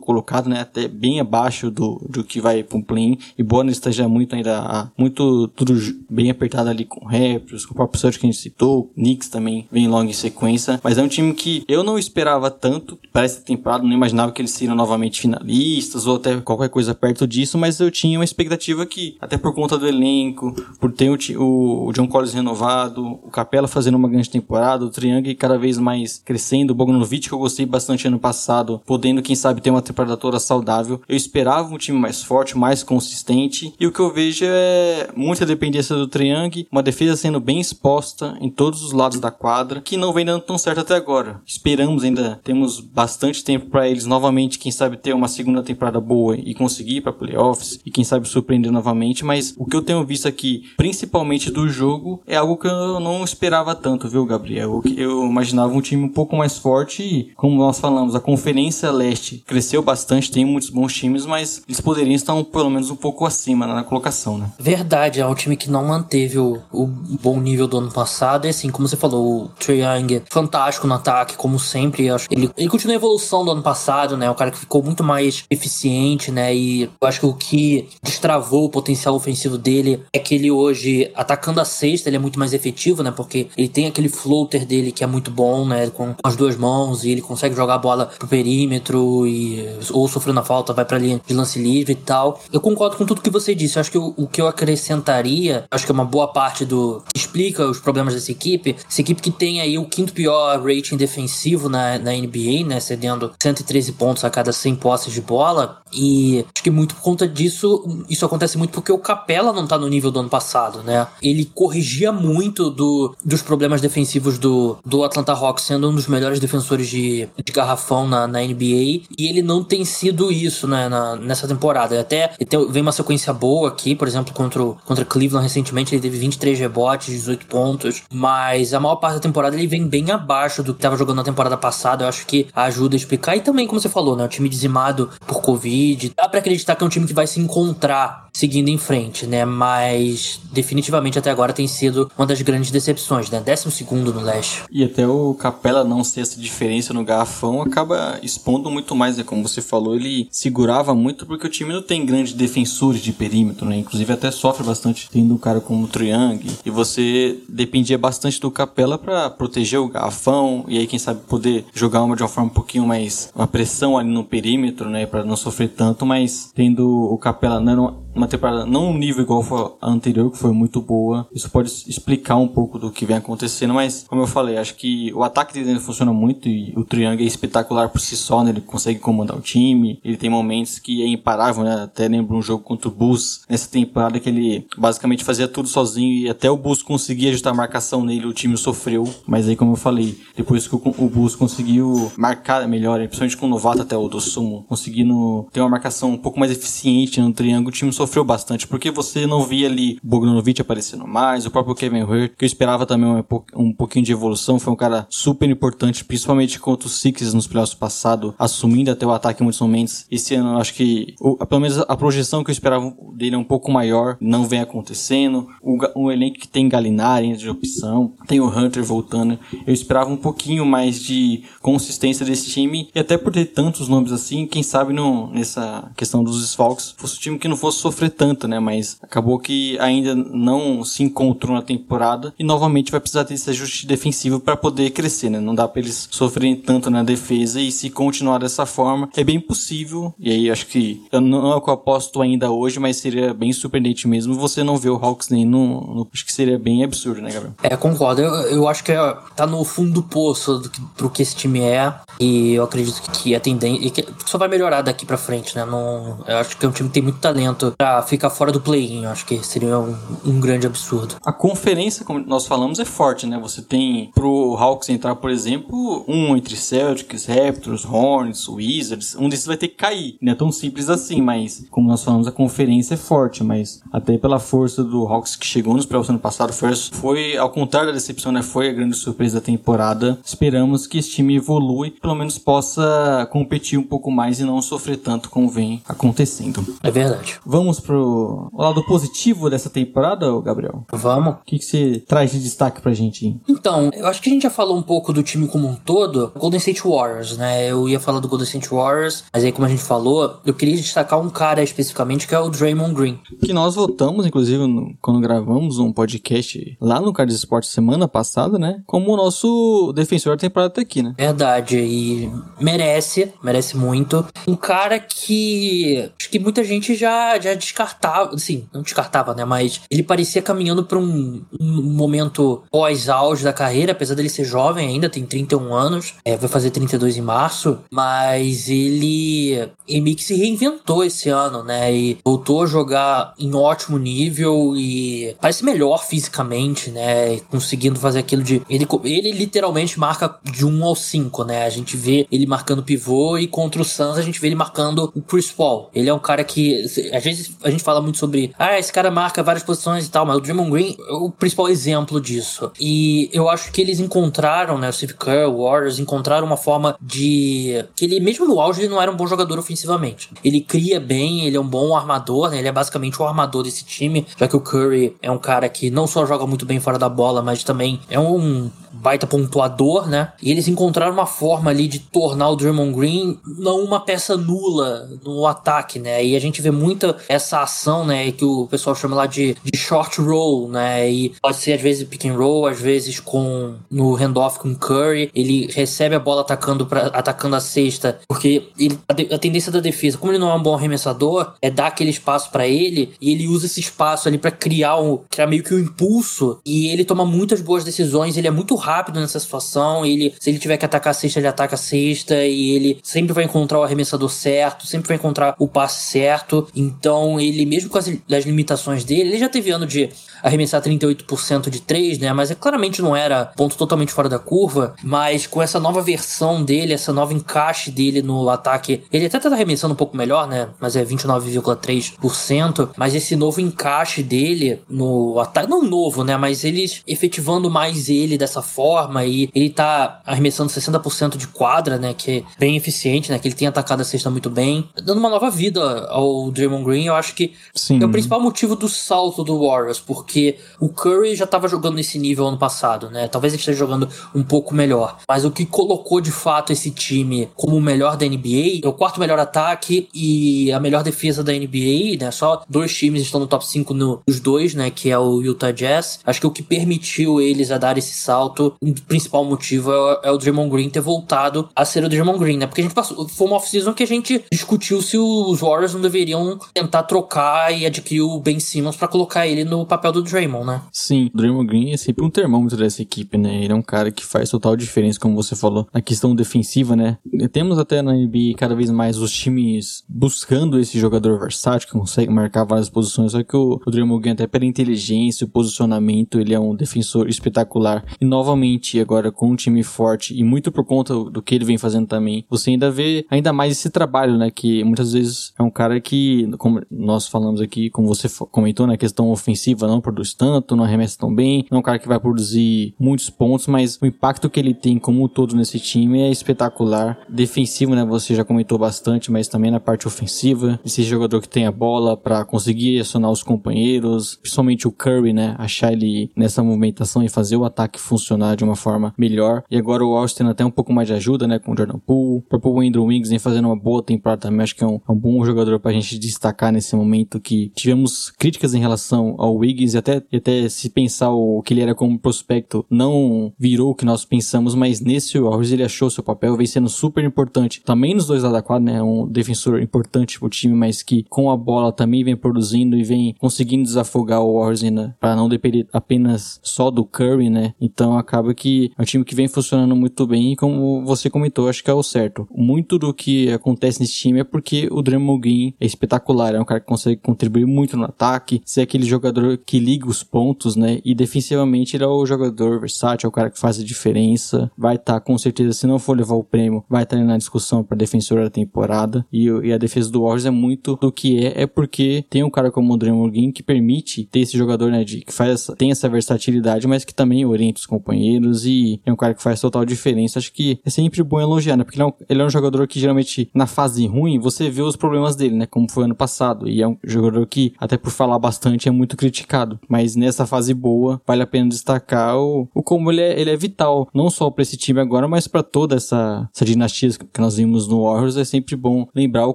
[0.00, 0.60] colocado, né?
[0.60, 3.18] Até bem abaixo do, do que vai para um play-in.
[3.38, 5.71] Embora ele esteja muito ainda muito tudo
[6.08, 9.66] bem apertado ali com Raptors, com o próprio Celtics que a gente citou, Knicks também
[9.70, 13.40] vem logo em sequência, mas é um time que eu não esperava tanto para essa
[13.40, 17.80] temporada, não imaginava que eles seriam novamente finalistas ou até qualquer coisa perto disso, mas
[17.80, 22.06] eu tinha uma expectativa que, até por conta do elenco, por ter o, o John
[22.06, 26.74] Collins renovado, o Capela fazendo uma grande temporada, o Triangle cada vez mais crescendo, o
[26.74, 31.00] Bogdanovic que eu gostei bastante ano passado, podendo quem sabe ter uma temporada toda saudável,
[31.08, 35.46] eu esperava um time mais forte, mais consistente, e o que eu vejo é muita
[35.62, 39.96] dependência do Triang, uma defesa sendo bem exposta em todos os lados da quadra, que
[39.96, 41.40] não vem dando tão certo até agora.
[41.46, 46.34] Esperamos ainda, temos bastante tempo para eles novamente, quem sabe ter uma segunda temporada boa
[46.36, 50.26] e conseguir para playoffs e quem sabe surpreender novamente, mas o que eu tenho visto
[50.26, 54.82] aqui, principalmente do jogo, é algo que eu não esperava tanto, viu, Gabriel?
[54.96, 59.44] Eu imaginava um time um pouco mais forte e, como nós falamos, a Conferência Leste
[59.46, 63.24] cresceu bastante, tem muitos bons times, mas eles poderiam estar um, pelo menos um pouco
[63.24, 64.50] acima na colocação, né?
[64.58, 68.46] Verdade, é um time time que não manteve o, o bom nível do ano passado.
[68.46, 72.10] E assim, como você falou, o Trae Young, fantástico no ataque, como sempre.
[72.10, 74.30] Acho ele, ele continua a evolução do ano passado, né?
[74.30, 76.54] O cara que ficou muito mais eficiente, né?
[76.54, 81.10] E eu acho que o que destravou o potencial ofensivo dele é que ele hoje,
[81.14, 83.10] atacando a sexta, ele é muito mais efetivo, né?
[83.10, 85.88] Porque ele tem aquele floater dele que é muito bom, né?
[85.90, 90.08] Com, com as duas mãos e ele consegue jogar a bola pro perímetro e ou
[90.08, 92.40] sofrendo a falta, vai pra linha de lance livre e tal.
[92.52, 93.76] Eu concordo com tudo que você disse.
[93.76, 97.02] Eu acho que o, o que eu acrescentaria acho que é uma boa parte do
[97.12, 98.76] que explica os problemas dessa equipe.
[98.88, 103.32] Essa equipe que tem aí o quinto pior rating defensivo na, na NBA, né, cedendo
[103.42, 105.82] 113 pontos a cada 100 posses de bola.
[105.92, 109.76] E acho que muito por conta disso, isso acontece muito porque o Capela não tá
[109.76, 111.06] no nível do ano passado, né?
[111.22, 116.40] Ele corrigia muito do, dos problemas defensivos do, do Atlanta Hawks, sendo um dos melhores
[116.40, 119.02] defensores de, de garrafão na, na NBA.
[119.18, 122.00] E ele não tem sido isso, né, na, nessa temporada.
[122.00, 126.18] Até tem, vem uma sequência boa aqui, por exemplo, contra, contra Cleveland recentemente, ele teve
[126.18, 128.02] 23 rebotes, 18 pontos.
[128.12, 131.24] Mas a maior parte da temporada ele vem bem abaixo do que tava jogando na
[131.24, 132.04] temporada passada.
[132.04, 133.36] Eu acho que ajuda a explicar.
[133.36, 134.24] E também, como você falou, né?
[134.24, 137.40] O time dizimado por Covid Dá para acreditar que é um time que vai se
[137.40, 139.44] encontrar seguindo em frente, né?
[139.44, 143.40] Mas definitivamente até agora tem sido uma das grandes decepções, né?
[143.40, 144.62] Décimo segundo no leste.
[144.70, 149.24] E até o Capela não ser essa diferença no garrafão acaba expondo muito mais, né?
[149.24, 153.66] Como você falou, ele segurava muito porque o time não tem grandes defensores de perímetro,
[153.66, 153.76] né?
[153.76, 156.44] Inclusive até sofre bastante tendo um cara como o Triang.
[156.64, 161.64] E você dependia bastante do Capela para proteger o garrafão e aí quem sabe poder
[161.74, 165.06] jogar uma de uma forma um pouquinho mais uma pressão ali no perímetro, né?
[165.06, 167.74] Para não sofrer tanto, mas tendo o Capela, né?
[168.14, 171.26] Uma temporada não um nível igual a anterior, que foi muito boa.
[171.32, 175.12] Isso pode explicar um pouco do que vem acontecendo, mas como eu falei, acho que
[175.14, 178.50] o ataque dele funciona muito e o Triangle é espetacular por si só, né?
[178.50, 181.82] Ele consegue comandar o time, ele tem momentos que é imparável, né?
[181.82, 186.12] Até lembro um jogo contra o Bulls nessa temporada que ele basicamente fazia tudo sozinho
[186.12, 189.08] e até o Bulls conseguia ajustar a marcação nele, o time sofreu.
[189.26, 190.78] Mas aí, como eu falei, depois que o,
[191.12, 195.68] Bulls conseguiu marcar melhor, principalmente com o novato até o do Sumo, conseguindo ter uma
[195.68, 199.66] marcação um pouco mais eficiente no triângulo, o time sofreu bastante, porque você não via
[199.66, 203.24] ali Bogdanovic aparecendo mais, o próprio Kevin Hurt, que eu esperava também um,
[203.56, 207.74] um pouquinho de evolução, foi um cara super importante, principalmente contra os Sixers nos playoffs
[207.74, 210.06] passado, assumindo até o ataque em muitos momentos.
[210.10, 213.44] Esse ano, acho que, o, pelo menos a projeção que eu esperava dele é um
[213.44, 215.48] pouco maior, não vem acontecendo.
[215.60, 220.16] O, o elenco que tem Galinari de opção, tem o Hunter voltando, eu esperava um
[220.16, 224.94] pouquinho mais de consistência desse time, e até por ter tantos nomes assim, quem sabe
[225.32, 228.58] nessa questão dos desfalques, fosse um time que não fosse sofrer tanto, né?
[228.58, 233.50] Mas acabou que ainda não se encontrou na temporada e novamente vai precisar ter esse
[233.50, 235.38] ajuste defensivo para poder crescer, né?
[235.38, 239.38] Não dá para eles sofrerem tanto na defesa e se continuar dessa forma, é bem
[239.38, 240.14] possível.
[240.18, 243.52] E aí acho que não é o que eu aposto ainda hoje, mas seria bem
[243.52, 247.20] surpreendente mesmo você não ver o Hawks nem no, no acho que seria bem absurdo,
[247.20, 247.54] né, Gabriel?
[247.62, 248.22] É, concordo.
[248.22, 251.36] Eu, eu acho que é, tá no fundo do poço do que, pro que esse
[251.36, 255.56] time é e eu acredito que a tendência que só vai melhorar daqui para frente,
[255.56, 255.64] né?
[255.64, 258.60] Não, eu acho que é um time que tem muito talento para ficar fora do
[258.60, 259.06] play-in.
[259.06, 261.16] Acho que seria um, um, grande absurdo.
[261.24, 263.36] A conferência, como nós falamos, é forte, né?
[263.42, 269.16] Você tem pro Hawks entrar, por exemplo, um entre Celtics, Raptors, Hornets, Wizards.
[269.16, 270.16] Um desses vai ter que cair.
[270.22, 273.42] Não é tão simples assim, mas como nós falamos, a conferência é forte.
[273.42, 277.50] Mas até pela força do Hawks que chegou nos playoffs ano passado, foi, foi ao
[277.50, 278.42] contrário da decepção, né?
[278.42, 280.20] Foi a grande surpresa da temporada.
[280.24, 284.98] Esperamos que esse time evolui, pelo menos possa competir um pouco mais e não sofrer
[284.98, 286.64] tanto como vem acontecendo.
[286.80, 287.40] É verdade.
[287.44, 290.84] Vamos pro lado positivo dessa temporada, Gabriel?
[290.92, 291.34] Vamos.
[291.34, 293.40] O que, que você traz de destaque pra gente?
[293.48, 296.32] Então, eu acho que a gente já falou um pouco do time como um todo.
[296.38, 297.70] Golden State Warriors, né?
[297.70, 300.76] Eu ia falar do Golden State Warriors, mas aí como a gente falou, eu queria
[300.76, 303.20] destacar um cara especificamente que é o Draymond Green.
[303.44, 308.58] Que nós votamos, inclusive, no, quando gravamos um podcast lá no Cards Esporte semana passada,
[308.58, 308.82] né?
[308.86, 311.14] Como o nosso defensor da temporada até aqui, né?
[311.16, 312.30] Verdade, e
[312.60, 314.24] merece, merece muito.
[314.46, 319.44] Um cara que acho que muita gente já, já descartava, assim, não descartava, né?
[319.44, 324.88] Mas ele parecia caminhando para um, um, momento pós-auge da carreira, apesar dele ser jovem
[324.88, 330.24] ainda, tem 31 anos, é, vai fazer 32 em março, mas ele, ele meio que
[330.24, 331.94] se reinventou esse ano, né?
[331.94, 337.38] E voltou a jogar em ótimo nível e parece melhor fisicamente, né?
[337.50, 338.62] Conseguindo fazer aquilo de.
[338.68, 341.64] Ele, ele literalmente marca de 1 ao 5, né?
[341.64, 345.12] A gente vê ele marcando pivô e contra o Suns a gente vê ele marcando
[345.14, 345.90] o Chris Paul.
[345.94, 346.84] Ele é um cara que.
[347.12, 348.52] Às vezes a gente fala muito sobre.
[348.58, 351.68] Ah, esse cara marca várias posições e tal, mas o Draymond Green é o principal
[351.68, 352.70] exemplo disso.
[352.80, 354.88] E eu acho que eles encontraram, né?
[354.88, 357.84] O Steve Kerr, o Warriors, encontraram uma forma de.
[357.96, 360.30] que ele, mesmo no auge, ele não era um bom jogador ofensivamente.
[360.44, 362.58] Ele cria bem, ele é um bom armador, né?
[362.58, 365.90] Ele é basicamente o armador desse time, já que o Curry é um cara que
[365.90, 370.32] não só joga muito bem fora da bola, mas também é um baita pontuador, né?
[370.40, 375.08] E eles encontraram uma forma ali de tornar o Draymond Green não uma peça nula
[375.24, 376.24] no ataque, né?
[376.24, 378.30] E a gente vê muita essa ação, né?
[378.32, 381.10] Que o pessoal chama lá de, de short roll, né?
[381.10, 385.30] E pode ser às vezes pick and roll, às vezes com no handoff com Curry,
[385.34, 389.80] ele recebe a bola atacando para atacando a cesta, porque ele, a, a, tendência da
[389.80, 393.32] defesa, como ele não é um bom arremessador, é dar aquele espaço para ele e
[393.32, 397.04] ele usa esse espaço ali para criar um criar meio que um impulso e ele
[397.04, 400.84] toma muitas boas decisões, ele é muito rápido nessa situação, ele se ele tiver que
[400.84, 404.86] atacar a cesta, ele ataca a cesta e ele sempre vai encontrar o arremessador certo,
[404.86, 406.68] sempre vai encontrar o passe certo.
[406.74, 410.10] Então, ele mesmo com as, as limitações dele, ele já teve ano de
[410.42, 412.32] arremessar 38% de 3, né?
[412.32, 414.94] Mas é, claramente não era ponto totalmente fora da curva.
[415.02, 419.48] Mas com essa nova versão dele, essa nova encaixe dele no ataque, ele até tá
[419.48, 420.68] arremessando um pouco melhor, né?
[420.80, 422.90] Mas é 29,3%.
[422.96, 426.36] Mas esse novo encaixe dele no ataque, não novo, né?
[426.36, 432.14] Mas eles efetivando mais ele dessa forma e ele tá arremessando 60% de quadra, né?
[432.14, 433.38] Que é bem eficiente, né?
[433.38, 437.08] Que ele tem atacado a cesta muito bem, dando uma nova vida ao Draymond Green.
[437.12, 438.02] Eu acho que Sim.
[438.02, 442.18] é o principal motivo do salto do Warriors, porque o Curry já tava jogando nesse
[442.18, 443.28] nível ano passado, né?
[443.28, 445.18] Talvez ele esteja jogando um pouco melhor.
[445.28, 448.92] Mas o que colocou de fato esse time como o melhor da NBA, é o
[448.92, 452.30] quarto melhor ataque e a melhor defesa da NBA, né?
[452.30, 454.90] Só dois times estão no top 5 nos dois, né?
[454.90, 456.20] Que é o Utah Jazz.
[456.24, 460.30] Acho que o que permitiu eles a dar esse salto, o principal motivo é, é
[460.30, 462.66] o Draymond Green ter voltado a ser o Draymond Green, né?
[462.66, 466.00] Porque a gente passou, foi uma off-season que a gente discutiu se os Warriors não
[466.00, 470.66] deveriam tentar trocar e adquirir o Ben Simmons para colocar ele no papel do Draymond,
[470.66, 470.82] né?
[470.92, 473.62] Sim, o Draymond Green é sempre um termômetro dessa equipe, né?
[473.64, 477.18] Ele é um cara que faz total diferença, como você falou, na questão defensiva, né?
[477.52, 482.32] Temos até na NBA cada vez mais os times buscando esse jogador versátil que consegue
[482.32, 486.54] marcar várias posições, só que o, o Draymond Green até pela inteligência, o posicionamento, ele
[486.54, 488.04] é um defensor espetacular.
[488.20, 491.78] E novamente, agora com um time forte e muito por conta do que ele vem
[491.78, 494.50] fazendo também, você ainda vê ainda mais esse trabalho, né?
[494.50, 498.92] Que muitas vezes é um cara que, como nós falamos aqui, como você comentou na
[498.92, 502.08] né, questão ofensiva, não produz tanto, não arremessa tão bem, não é um cara que
[502.08, 506.20] vai produzir muitos pontos, mas o impacto que ele tem como um todo nesse time
[506.20, 507.18] é espetacular.
[507.28, 508.04] Defensivo, né?
[508.04, 512.16] Você já comentou bastante, mas também na parte ofensiva, esse jogador que tem a bola
[512.16, 515.54] para conseguir acionar os companheiros, principalmente o Curry, né?
[515.58, 519.64] Achar ele nessa movimentação e fazer o ataque funcionar de uma forma melhor.
[519.70, 521.58] E agora o Austin até um pouco mais de ajuda, né?
[521.58, 522.38] Com o Jordan Poole.
[522.38, 524.62] O próprio Andrew Wiggins vem fazendo uma boa temporada também.
[524.62, 528.30] Acho que é um, é um bom jogador pra gente destacar nesse momento que tivemos
[528.30, 531.94] críticas em relação ao Wiggins e até, e até se pensar o que ele era
[531.94, 536.56] como prospecto não virou o que nós pensamos, mas nesse Warriors ele achou seu papel,
[536.56, 537.82] vem sendo super importante.
[537.84, 539.02] Também nos dois lados da quadra, né?
[539.02, 543.34] Um defensor importante pro time, mas que com a bola também vem produzindo e vem
[543.38, 547.74] conseguindo desafogar o Warriors ainda para não depender apenas só do Curry, né?
[547.80, 551.68] Então acaba que é um time que vem funcionando muito bem e como você comentou,
[551.68, 552.48] acho que é o certo.
[552.54, 556.64] Muito do que acontece nesse time é porque o Draymond Green é espetacular, é um
[556.72, 561.00] cara que consegue contribuir muito no ataque, ser aquele jogador que liga os pontos, né?
[561.04, 564.96] E defensivamente ele é o jogador versátil, é o cara que faz a diferença, vai
[564.96, 567.84] estar tá, com certeza, se não for levar o prêmio, vai estar tá na discussão
[567.84, 569.26] para defensor da temporada.
[569.32, 572.50] E, e, a defesa do Warriors é muito do que é, é porque tem um
[572.50, 575.90] cara como o Draymond que permite ter esse jogador, né, de, que faz essa, tem
[575.90, 579.84] essa versatilidade, mas que também orienta os companheiros e é um cara que faz total
[579.84, 580.38] diferença.
[580.38, 581.84] Acho que é sempre bom elogiar, né?
[581.84, 584.82] Porque ele é um, ele é um jogador que geralmente na fase ruim você vê
[584.82, 585.66] os problemas dele, né?
[585.66, 586.61] Como foi ano passado.
[586.68, 589.78] E é um jogador que, até por falar bastante, é muito criticado.
[589.88, 593.56] Mas nessa fase boa, vale a pena destacar o, o como ele é, ele é
[593.56, 597.56] vital, não só para esse time agora, mas para toda essa, essa dinastia que nós
[597.56, 598.36] vimos no Warriors.
[598.36, 599.54] É sempre bom lembrar o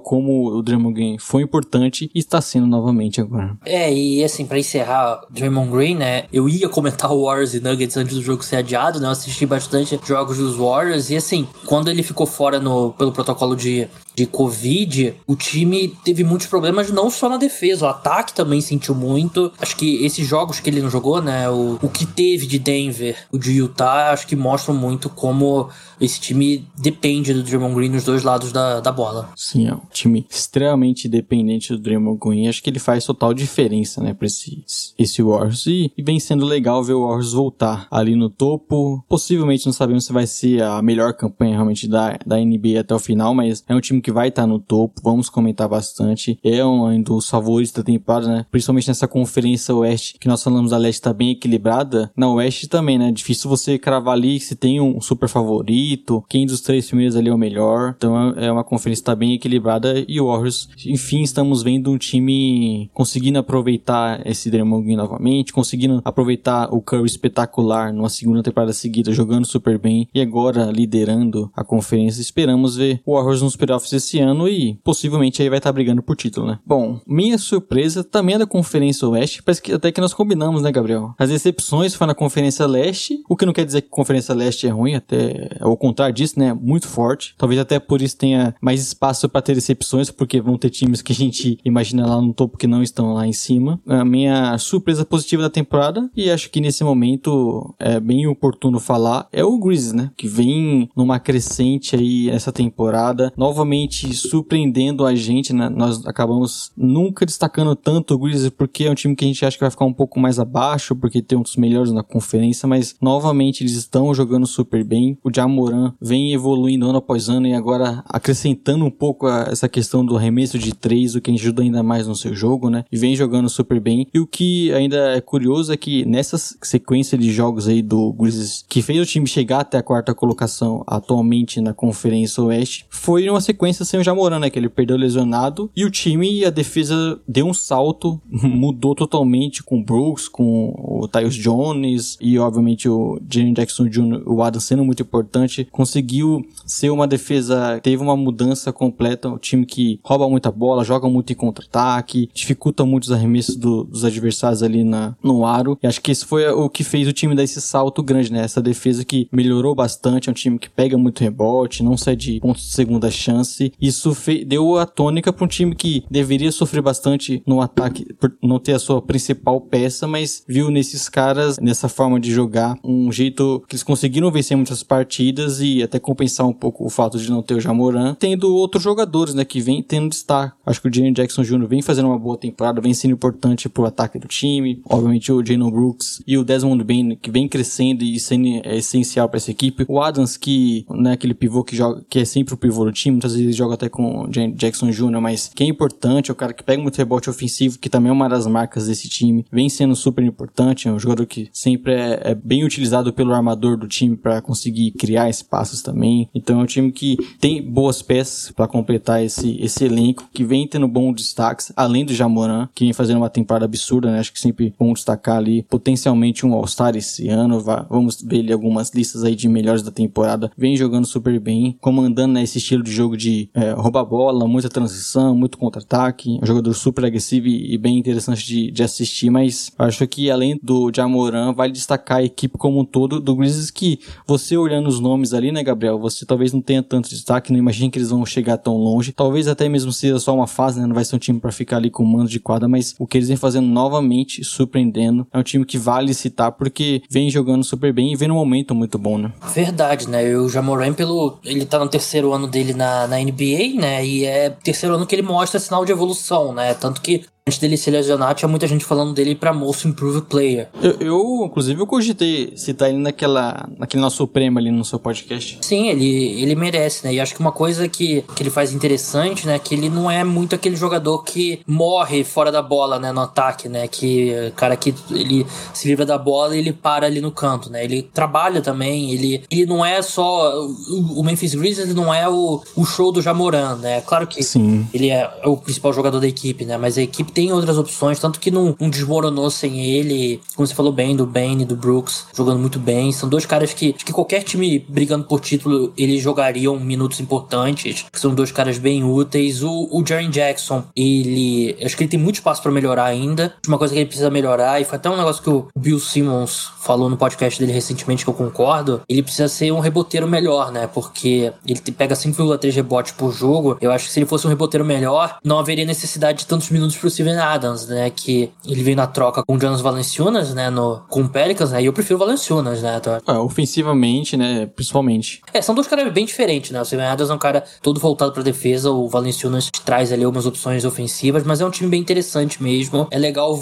[0.00, 3.56] como o Draymond Green foi importante e está sendo novamente agora.
[3.64, 6.24] É, e assim, para encerrar, Draymond Green, né?
[6.32, 9.06] Eu ia comentar o Warriors e Nuggets antes do jogo ser adiado, né?
[9.06, 13.56] Eu assisti bastante jogos dos Warriors e assim, quando ele ficou fora no, pelo protocolo
[13.56, 13.88] de
[14.18, 18.92] de Covid, o time teve muitos problemas não só na defesa, o ataque também sentiu
[18.92, 19.52] muito.
[19.60, 23.16] Acho que esses jogos que ele não jogou, né, o, o que teve de Denver,
[23.30, 25.70] o de Utah, acho que mostram muito como
[26.00, 29.30] esse time depende do Draymond Green nos dois lados da, da bola.
[29.36, 32.48] Sim, é um time extremamente dependente do Draymond Green.
[32.48, 34.64] Acho que ele faz total diferença, né, pra esse,
[34.98, 35.66] esse Warriors.
[35.66, 39.04] E, e vem sendo legal ver o Warriors voltar ali no topo.
[39.08, 42.98] Possivelmente não sabemos se vai ser a melhor campanha realmente da, da NBA até o
[42.98, 46.38] final, mas é um time que vai estar tá no topo, vamos comentar bastante.
[46.44, 48.46] É um dos favoritos da temporada, né?
[48.50, 52.10] Principalmente nessa conferência oeste, que nós falamos da leste tá bem equilibrada.
[52.16, 53.10] Na oeste também, né?
[53.10, 55.87] Difícil você cravar ali se tem um super favorito,
[56.28, 57.94] quem dos três primeiros ali é o melhor.
[57.96, 61.98] Então é uma conferência que tá bem equilibrada e o Warriors, enfim, estamos vendo um
[61.98, 68.72] time conseguindo aproveitar esse Draymond Green novamente, conseguindo aproveitar o Curry espetacular numa segunda temporada
[68.72, 72.20] seguida, jogando super bem e agora liderando a conferência.
[72.20, 76.02] Esperamos ver o Warriors nos playoffs esse ano e possivelmente aí vai estar tá brigando
[76.02, 76.58] por título, né?
[76.66, 80.70] Bom, minha surpresa também é da Conferência Oeste, parece que até que nós combinamos, né,
[80.72, 81.14] Gabriel?
[81.18, 84.66] As decepções foi na Conferência Leste, o que não quer dizer que a Conferência Leste
[84.66, 86.52] é ruim, até ao contrário disso, né?
[86.52, 87.34] Muito forte.
[87.38, 91.12] Talvez até por isso tenha mais espaço para ter decepções, porque vão ter times que
[91.12, 93.80] a gente imagina lá no topo que não estão lá em cima.
[93.86, 99.28] A minha surpresa positiva da temporada, e acho que nesse momento é bem oportuno falar,
[99.32, 100.10] é o Grizzlies, né?
[100.16, 105.68] Que vem numa crescente aí essa temporada, novamente surpreendendo a gente, né?
[105.68, 109.56] Nós acabamos nunca destacando tanto o Grizzlies porque é um time que a gente acha
[109.56, 112.96] que vai ficar um pouco mais abaixo, porque tem um dos melhores na conferência, mas
[113.00, 115.18] novamente eles estão jogando super bem.
[115.22, 115.67] O Jamoran
[116.00, 120.58] vem evoluindo ano após ano e agora acrescentando um pouco a, essa questão do arremesso
[120.58, 122.84] de três, o que ajuda ainda mais no seu jogo, né?
[122.90, 124.06] E vem jogando super bem.
[124.12, 128.64] E o que ainda é curioso é que nessa sequência de jogos aí do Grizzlies,
[128.68, 133.40] que fez o time chegar até a quarta colocação atualmente na Conferência Oeste, foi uma
[133.40, 134.50] sequência sem o Jamoran, né?
[134.50, 135.70] Que ele perdeu lesionado.
[135.74, 140.74] E o time e a defesa deu um salto, mudou totalmente com o Brooks, com
[140.76, 145.57] o Tyus Jones e, obviamente, o Jalen Jackson Jr., o Adam sendo muito importante.
[145.64, 149.28] Conseguiu ser uma defesa, teve uma mudança completa.
[149.28, 153.84] O time que rouba muita bola, joga muito em contra-ataque, dificulta muito os arremessos do,
[153.84, 155.78] dos adversários ali na, no aro.
[155.82, 158.42] E acho que isso foi o que fez o time dar esse salto grande, né?
[158.42, 162.40] Essa defesa que melhorou bastante, é um time que pega muito rebote, não sai de
[162.40, 163.72] pontos de segunda chance.
[163.80, 168.58] Isso deu a tônica para um time que deveria sofrer bastante no ataque, por não
[168.58, 173.62] ter a sua principal peça, mas viu nesses caras, nessa forma de jogar, um jeito
[173.68, 177.42] que eles conseguiram vencer muitas partidas e até compensar um pouco o fato de não
[177.42, 180.54] ter o Jamoran, tendo outros jogadores, né, que vem tendo destaque.
[180.64, 181.66] Acho que o Jalen Jackson Jr.
[181.66, 184.80] vem fazendo uma boa temporada, vem sendo importante pro ataque do time.
[184.84, 189.28] Obviamente o Jalen Brooks e o Desmond Bain, que vem crescendo e sendo é essencial
[189.28, 189.84] para essa equipe.
[189.88, 192.92] O Adams, que não é aquele pivô que joga, que é sempre o pivô do
[192.92, 196.36] time, muitas vezes joga até com o Jackson Jr., mas que é importante, é o
[196.36, 199.68] cara que pega muito rebote ofensivo, que também é uma das marcas desse time, vem
[199.68, 203.88] sendo super importante, é um jogador que sempre é, é bem utilizado pelo armador do
[203.88, 206.28] time para conseguir criar espaços também.
[206.34, 210.66] Então é um time que tem boas peças para completar esse, esse elenco, que vem
[210.66, 214.18] tendo bons destaques, além do Jamoran, que vem fazendo uma temporada absurda, né?
[214.18, 217.62] Acho que sempre bom destacar ali potencialmente um All-Star esse ano.
[217.88, 220.50] Vamos ver ele algumas listas aí de melhores da temporada.
[220.56, 224.68] Vem jogando super bem, comandando né, esse estilo de jogo de é, roubar bola, muita
[224.68, 226.38] transição, muito contra-ataque.
[226.42, 230.58] Um jogador super agressivo e, e bem interessante de, de, assistir, mas acho que além
[230.62, 235.00] do Jamoran, vale destacar a equipe como um todo do Grizzlies que você olhando os
[235.00, 238.24] nomes ali, né, Gabriel, você talvez não tenha tanto destaque, não imagine que eles vão
[238.24, 239.12] chegar tão longe.
[239.12, 241.76] Talvez até mesmo seja só uma fase, né, não vai ser um time para ficar
[241.76, 245.42] ali com mando de quadra, mas o que eles vêm fazendo novamente, surpreendendo, é um
[245.42, 249.18] time que vale citar porque vem jogando super bem e vem num momento muito bom,
[249.18, 249.32] né?
[249.54, 250.36] Verdade, né?
[250.36, 251.38] O Jamoran, pelo.
[251.44, 254.04] Ele tá no terceiro ano dele na, na NBA, né?
[254.04, 256.74] E é terceiro ano que ele mostra sinal de evolução, né?
[256.74, 260.68] Tanto que Antes dele se lesionar, tinha muita gente falando dele pra Most Improved Player.
[260.82, 265.58] Eu, eu, inclusive, eu cogitei citar ele naquela, naquele nosso prêmio ali no seu podcast.
[265.62, 267.14] Sim, ele, ele merece, né?
[267.14, 269.58] E acho que uma coisa que, que ele faz interessante, né?
[269.58, 273.12] Que ele não é muito aquele jogador que morre fora da bola, né?
[273.12, 273.88] No ataque, né?
[273.88, 277.82] Que cara que ele se livra da bola e ele para ali no canto, né?
[277.82, 280.54] Ele trabalha também, ele, ele não é só...
[280.60, 284.02] O, o Memphis Grizzlies não é o, o show do Jamoran, né?
[284.02, 284.86] Claro que Sim.
[284.92, 286.76] ele é o principal jogador da equipe, né?
[286.76, 290.40] Mas a equipe tem outras opções, tanto que não, não desmoronou sem ele.
[290.56, 293.12] Como você falou bem, do Bane e do Brooks, jogando muito bem.
[293.12, 298.06] São dois caras que, que qualquer time brigando por título, eles jogariam minutos importantes.
[298.12, 299.62] São dois caras bem úteis.
[299.62, 301.76] O, o Jackson, ele.
[301.80, 303.54] Acho que ele tem muito espaço para melhorar ainda.
[303.68, 306.72] Uma coisa que ele precisa melhorar, e foi até um negócio que o Bill Simmons
[306.80, 309.02] falou no podcast dele recentemente, que eu concordo.
[309.08, 310.88] Ele precisa ser um reboteiro melhor, né?
[310.88, 313.78] Porque ele pega 5,3 rebotes por jogo.
[313.80, 316.96] Eu acho que se ele fosse um reboteiro melhor, não haveria necessidade de tantos minutos
[316.96, 318.10] pro Steven Adams, né?
[318.10, 320.70] Que ele veio na troca com o Jonas Valanciunas, né?
[320.70, 321.82] No, com o Pelicans, né?
[321.82, 323.00] E eu prefiro Valanciunas, né?
[323.26, 324.66] É, ofensivamente, né?
[324.74, 325.42] Principalmente.
[325.52, 326.80] É, são dois caras bem diferentes, né?
[326.80, 330.46] O Steven Adams é um cara todo voltado pra defesa, o Valanciunas traz ali algumas
[330.46, 333.06] opções ofensivas, mas é um time bem interessante mesmo.
[333.10, 333.58] É legal,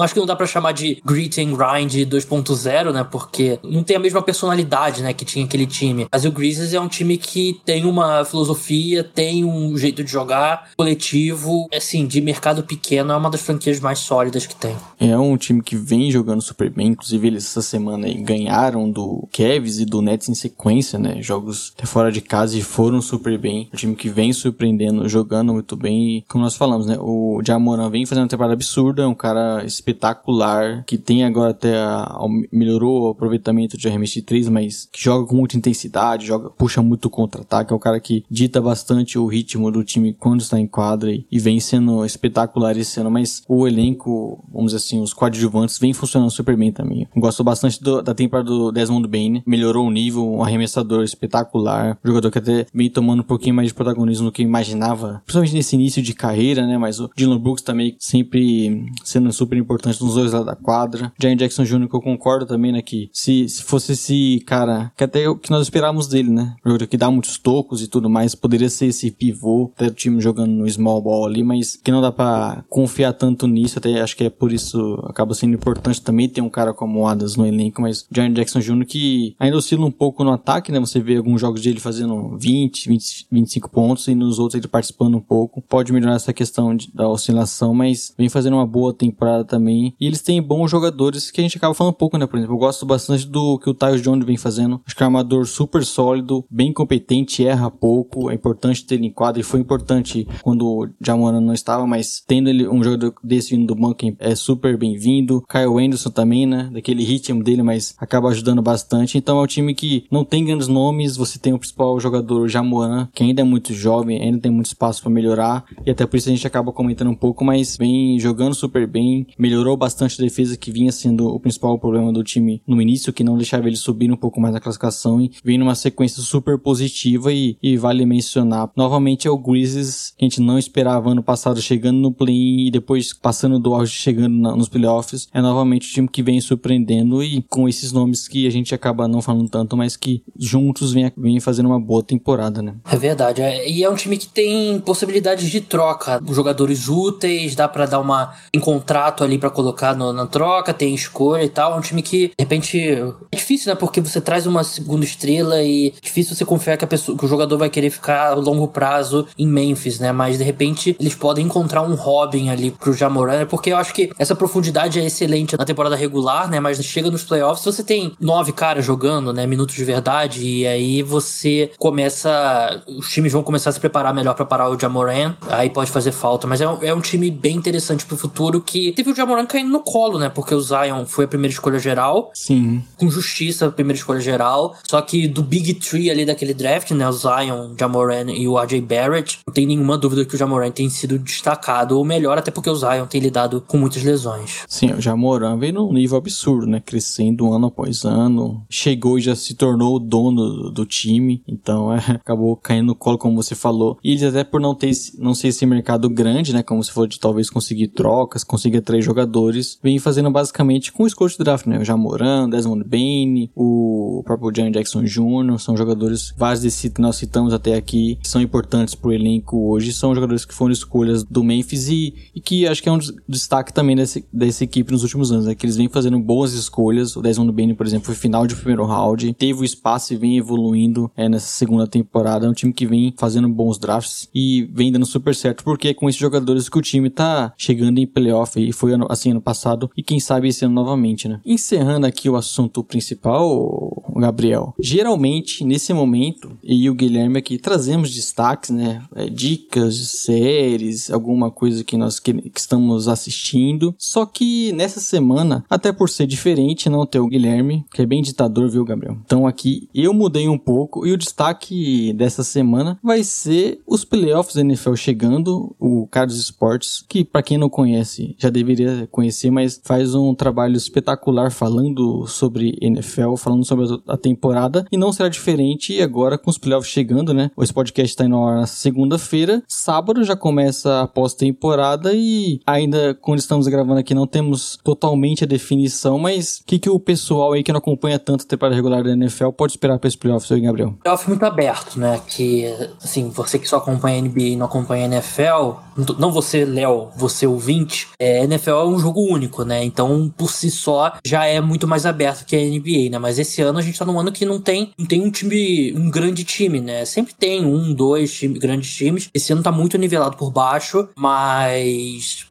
[0.00, 3.04] acho que não dá para chamar de grit and grind 2.0, né?
[3.04, 5.12] Porque não tem a mesma personalidade, né?
[5.12, 6.06] Que tinha aquele time.
[6.10, 10.70] Mas o Grizzlies é um time que tem uma filosofia, tem um jeito de jogar
[10.76, 14.76] coletivo, assim, de mercado pequeno é uma das franquias mais sólidas que tem.
[14.98, 19.28] É um time que vem jogando super bem, inclusive eles essa semana aí ganharam do
[19.32, 21.20] Cavs e do Nets em sequência, né?
[21.20, 23.68] Jogos até fora de casa e foram super bem.
[23.72, 26.96] Um time que vem surpreendendo, jogando muito bem e como nós falamos, né?
[27.00, 31.76] O Jamoran vem fazendo uma temporada absurda, é um cara espetacular, que tem agora até
[31.76, 32.18] a,
[32.50, 36.82] melhorou o aproveitamento de arremesso de 3, mas que joga com muita intensidade, joga, puxa
[36.82, 40.66] muito contra-ataque, é um cara que dita bastante o ritmo do time quando está em
[40.66, 45.12] quadra e, e vem sendo espetacular esse ano, mas o elenco, vamos dizer assim, os
[45.12, 47.06] coadjuvantes vem funcionando super bem também.
[47.16, 52.30] Gosto bastante do, da temporada do Desmond Bain, melhorou o nível, um arremessador espetacular, jogador
[52.30, 56.02] que até vem tomando um pouquinho mais de protagonismo do que imaginava, principalmente nesse início
[56.02, 60.46] de carreira, né, mas o Dylan Brooks também sempre sendo super importante nos dois lados
[60.46, 61.12] da quadra.
[61.20, 65.04] Jaren Jackson Jr., que eu concordo também, né, que se, se fosse esse cara, que
[65.04, 68.34] até o que nós esperávamos dele, né, jogador que dá muitos tocos e tudo mais,
[68.34, 72.00] poderia ser esse pivô, até o time jogando no small ball ali, mas que não
[72.00, 76.26] dá pra confiar tanto nisso, até acho que é por isso acaba sendo importante também
[76.26, 78.86] ter um cara como o Adams no elenco, mas John Jackson Jr.
[78.86, 80.80] que ainda oscila um pouco no ataque, né?
[80.80, 85.16] Você vê alguns jogos dele fazendo 20, 20 25 pontos e nos outros ele participando
[85.16, 85.60] um pouco.
[85.60, 89.94] Pode melhorar essa questão de, da oscilação, mas vem fazendo uma boa temporada também.
[90.00, 92.26] E eles têm bons jogadores que a gente acaba falando um pouco, né?
[92.26, 94.80] Por exemplo, eu gosto bastante do que o Tyus Jones vem fazendo.
[94.86, 98.30] Acho que é um armador super sólido, bem competente, erra pouco.
[98.30, 102.22] É importante ter ele em quadra e foi importante quando o Jamoran não estava, mas
[102.26, 105.42] tendo ele um jogador desse vindo do banco é super bem-vindo.
[105.48, 106.70] Kyle Anderson também, né?
[106.72, 109.18] Daquele ritmo dele, mas acaba ajudando bastante.
[109.18, 111.16] Então é um time que não tem grandes nomes.
[111.16, 114.66] Você tem o principal jogador, o Jamoran, que ainda é muito jovem, ainda tem muito
[114.66, 115.64] espaço para melhorar.
[115.84, 119.26] E até por isso a gente acaba comentando um pouco, mas vem jogando super bem.
[119.38, 123.24] Melhorou bastante a defesa, que vinha sendo o principal problema do time no início, que
[123.24, 125.20] não deixava ele subir um pouco mais na classificação.
[125.20, 128.70] E vem numa sequência super positiva e, e vale mencionar.
[128.76, 132.70] Novamente é o Grizzlies, que a gente não esperava ano passado chegando no play e
[132.70, 135.28] depois passando do auge chegando na, nos playoffs.
[135.32, 139.08] É novamente o time que vem surpreendendo e com esses nomes que a gente acaba
[139.08, 142.74] não falando tanto, mas que juntos vem, vem fazendo uma boa temporada, né?
[142.90, 143.42] É verdade.
[143.42, 146.20] É, e é um time que tem possibilidades de troca.
[146.30, 150.94] Jogadores úteis, dá para dar uma em contrato ali para colocar no, na troca, tem
[150.94, 151.74] escolha e tal.
[151.74, 153.78] É um time que, de repente, é difícil, né?
[153.78, 157.24] Porque você traz uma segunda estrela e é difícil você confiar que, a pessoa, que
[157.24, 160.12] o jogador vai querer ficar a longo prazo em Memphis, né?
[160.12, 161.94] Mas de repente eles podem encontrar um
[162.42, 163.44] Robin ali pro Jamoran, né?
[163.44, 166.58] porque eu acho que essa profundidade é excelente na temporada regular, né?
[166.60, 169.46] Mas chega nos playoffs, você tem nove caras jogando, né?
[169.46, 172.82] Minutos de verdade, e aí você começa.
[172.86, 176.12] Os times vão começar a se preparar melhor para parar o Jamoran, aí pode fazer
[176.12, 176.46] falta.
[176.46, 179.70] Mas é um, é um time bem interessante pro futuro que teve o Jamoran caindo
[179.70, 180.28] no colo, né?
[180.28, 182.30] Porque o Zion foi a primeira escolha geral.
[182.34, 182.82] Sim.
[182.96, 184.76] Com justiça, a primeira escolha geral.
[184.88, 187.08] Só que do Big Tree ali daquele draft, né?
[187.08, 190.88] O Zion, Jamoran e o RJ Barrett, não tem nenhuma dúvida que o Jamoran tem
[190.88, 194.64] sido destacado, ou melhor, até porque o Zion tem lidado com muitas lesões.
[194.68, 196.80] Sim, o Jamoran veio num nível absurdo, né?
[196.80, 198.64] Crescendo ano após ano.
[198.68, 201.42] Chegou e já se tornou o dono do, time.
[201.46, 203.98] Então, é, acabou caindo no colo, como você falou.
[204.02, 206.62] E eles até por não ter não ser esse mercado grande, né?
[206.62, 211.06] Como se for de talvez conseguir trocas, conseguir atrair jogadores, vem fazendo basicamente com o
[211.06, 211.78] escolha draft, né?
[211.78, 215.58] O Jamoran, Desmond Bain, o próprio John Jackson Jr.
[215.58, 219.92] São jogadores, vários que nós citamos até aqui, que são importantes pro elenco hoje.
[219.92, 222.98] São jogadores que foram escolhas do Memphis e, e que acho que é um
[223.28, 225.54] destaque também desse, dessa equipe nos últimos anos, né?
[225.54, 227.16] Que eles vêm fazendo boas escolhas.
[227.16, 230.36] O Desmond Bain, por exemplo, foi final de primeiro round, teve o espaço e vem
[230.36, 232.46] evoluindo é, nessa segunda temporada.
[232.46, 235.94] É um time que vem fazendo bons drafts e vem dando super certo, porque é
[235.94, 239.90] com esses jogadores que o time tá chegando em playoff e foi assim ano passado
[239.96, 241.40] e quem sabe esse ano novamente, né?
[241.44, 244.74] Encerrando aqui o assunto principal, Gabriel.
[244.80, 249.02] Geralmente, nesse momento, e o Guilherme aqui trazemos destaques, né?
[249.14, 253.94] É, dicas de séries, alguma coisa que nós que, que estamos assistindo.
[253.98, 258.22] Só que nessa semana, até por ser diferente, não ter o Guilherme, que é bem
[258.22, 259.18] ditador, viu, Gabriel?
[259.24, 264.54] Então aqui eu mudei um pouco e o destaque dessa semana vai ser os playoffs
[264.54, 269.80] da NFL chegando, o Carlos Esportes, que para quem não conhece, já deveria conhecer, mas
[269.84, 276.00] faz um trabalho espetacular falando sobre NFL, falando sobre a temporada e não será diferente
[276.00, 277.50] agora com os playoffs chegando, né?
[277.58, 283.66] Esse podcast está indo na segunda-feira, sábado já começa a pós-temporada e ainda quando estamos
[283.66, 287.72] gravando aqui não temos totalmente a definição, mas o que, que o pessoal aí que
[287.72, 290.94] não acompanha tanto a temporada regular da NFL pode esperar para esse playoff, seu Gabriel?
[291.02, 292.20] Playoff muito aberto, né?
[292.26, 292.66] Que,
[293.02, 295.78] assim, você que só acompanha NBA e não acompanha NFL,
[296.18, 299.84] não você, Léo, você ouvinte, é, NFL é um jogo único, né?
[299.84, 303.18] Então, por si só, já é muito mais aberto que a NBA, né?
[303.18, 305.92] Mas esse ano a gente tá num ano que não tem, não tem um time,
[305.94, 307.04] um grande time, né?
[307.04, 309.28] Sempre tem um, dois time, grandes times.
[309.34, 311.81] Esse ano tá muito nivelado por baixo, mas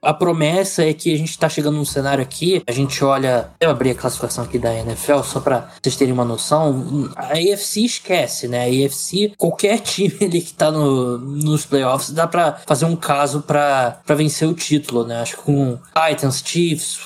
[0.01, 3.69] a promessa é que a gente tá chegando num cenário aqui, a gente olha, eu
[3.69, 8.47] abri a classificação aqui da NFL só pra vocês terem uma noção, a AFC esquece,
[8.47, 8.65] né?
[8.65, 13.41] A AFC, qualquer time ali que tá no, nos playoffs, dá pra fazer um caso
[13.41, 15.21] pra vencer o título, né?
[15.21, 16.99] Acho que com Titans, Chiefs,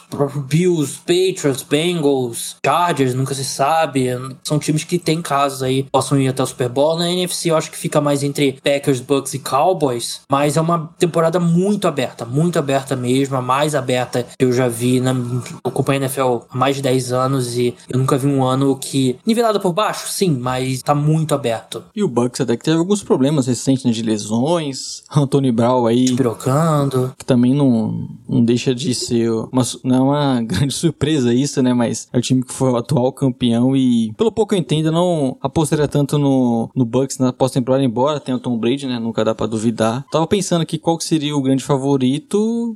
[0.47, 4.09] Bills, Patriots, Bengals, Chargers, nunca se sabe.
[4.43, 6.97] São times que tem casos aí, possam ir até o Super Bowl.
[6.97, 10.93] Na NFC eu acho que fica mais entre Packers, Bucks e Cowboys, mas é uma
[10.97, 14.99] temporada muito aberta, muito aberta mesmo, a mais aberta que eu já vi.
[14.99, 18.43] Na, eu acompanho a NFL há mais de 10 anos e eu nunca vi um
[18.43, 19.17] ano que.
[19.25, 21.83] nivelado por baixo, sim, mas tá muito aberto.
[21.95, 25.03] E o Bucks até que teve alguns problemas recentes né, de lesões.
[25.15, 26.15] Anthony Brown aí.
[26.15, 27.13] Pirocando.
[27.17, 31.73] Que também não, não deixa de ser uma, não é uma grande surpresa isso, né?
[31.73, 34.91] Mas é o time que foi o atual campeão e pelo pouco eu entendo, eu
[34.91, 38.99] não apostaria tanto no, no Bucks na pós-temporada, embora tenha o Tom Brady, né?
[38.99, 40.05] Nunca dá pra duvidar.
[40.11, 42.04] Tava pensando aqui qual que seria o grande favorito.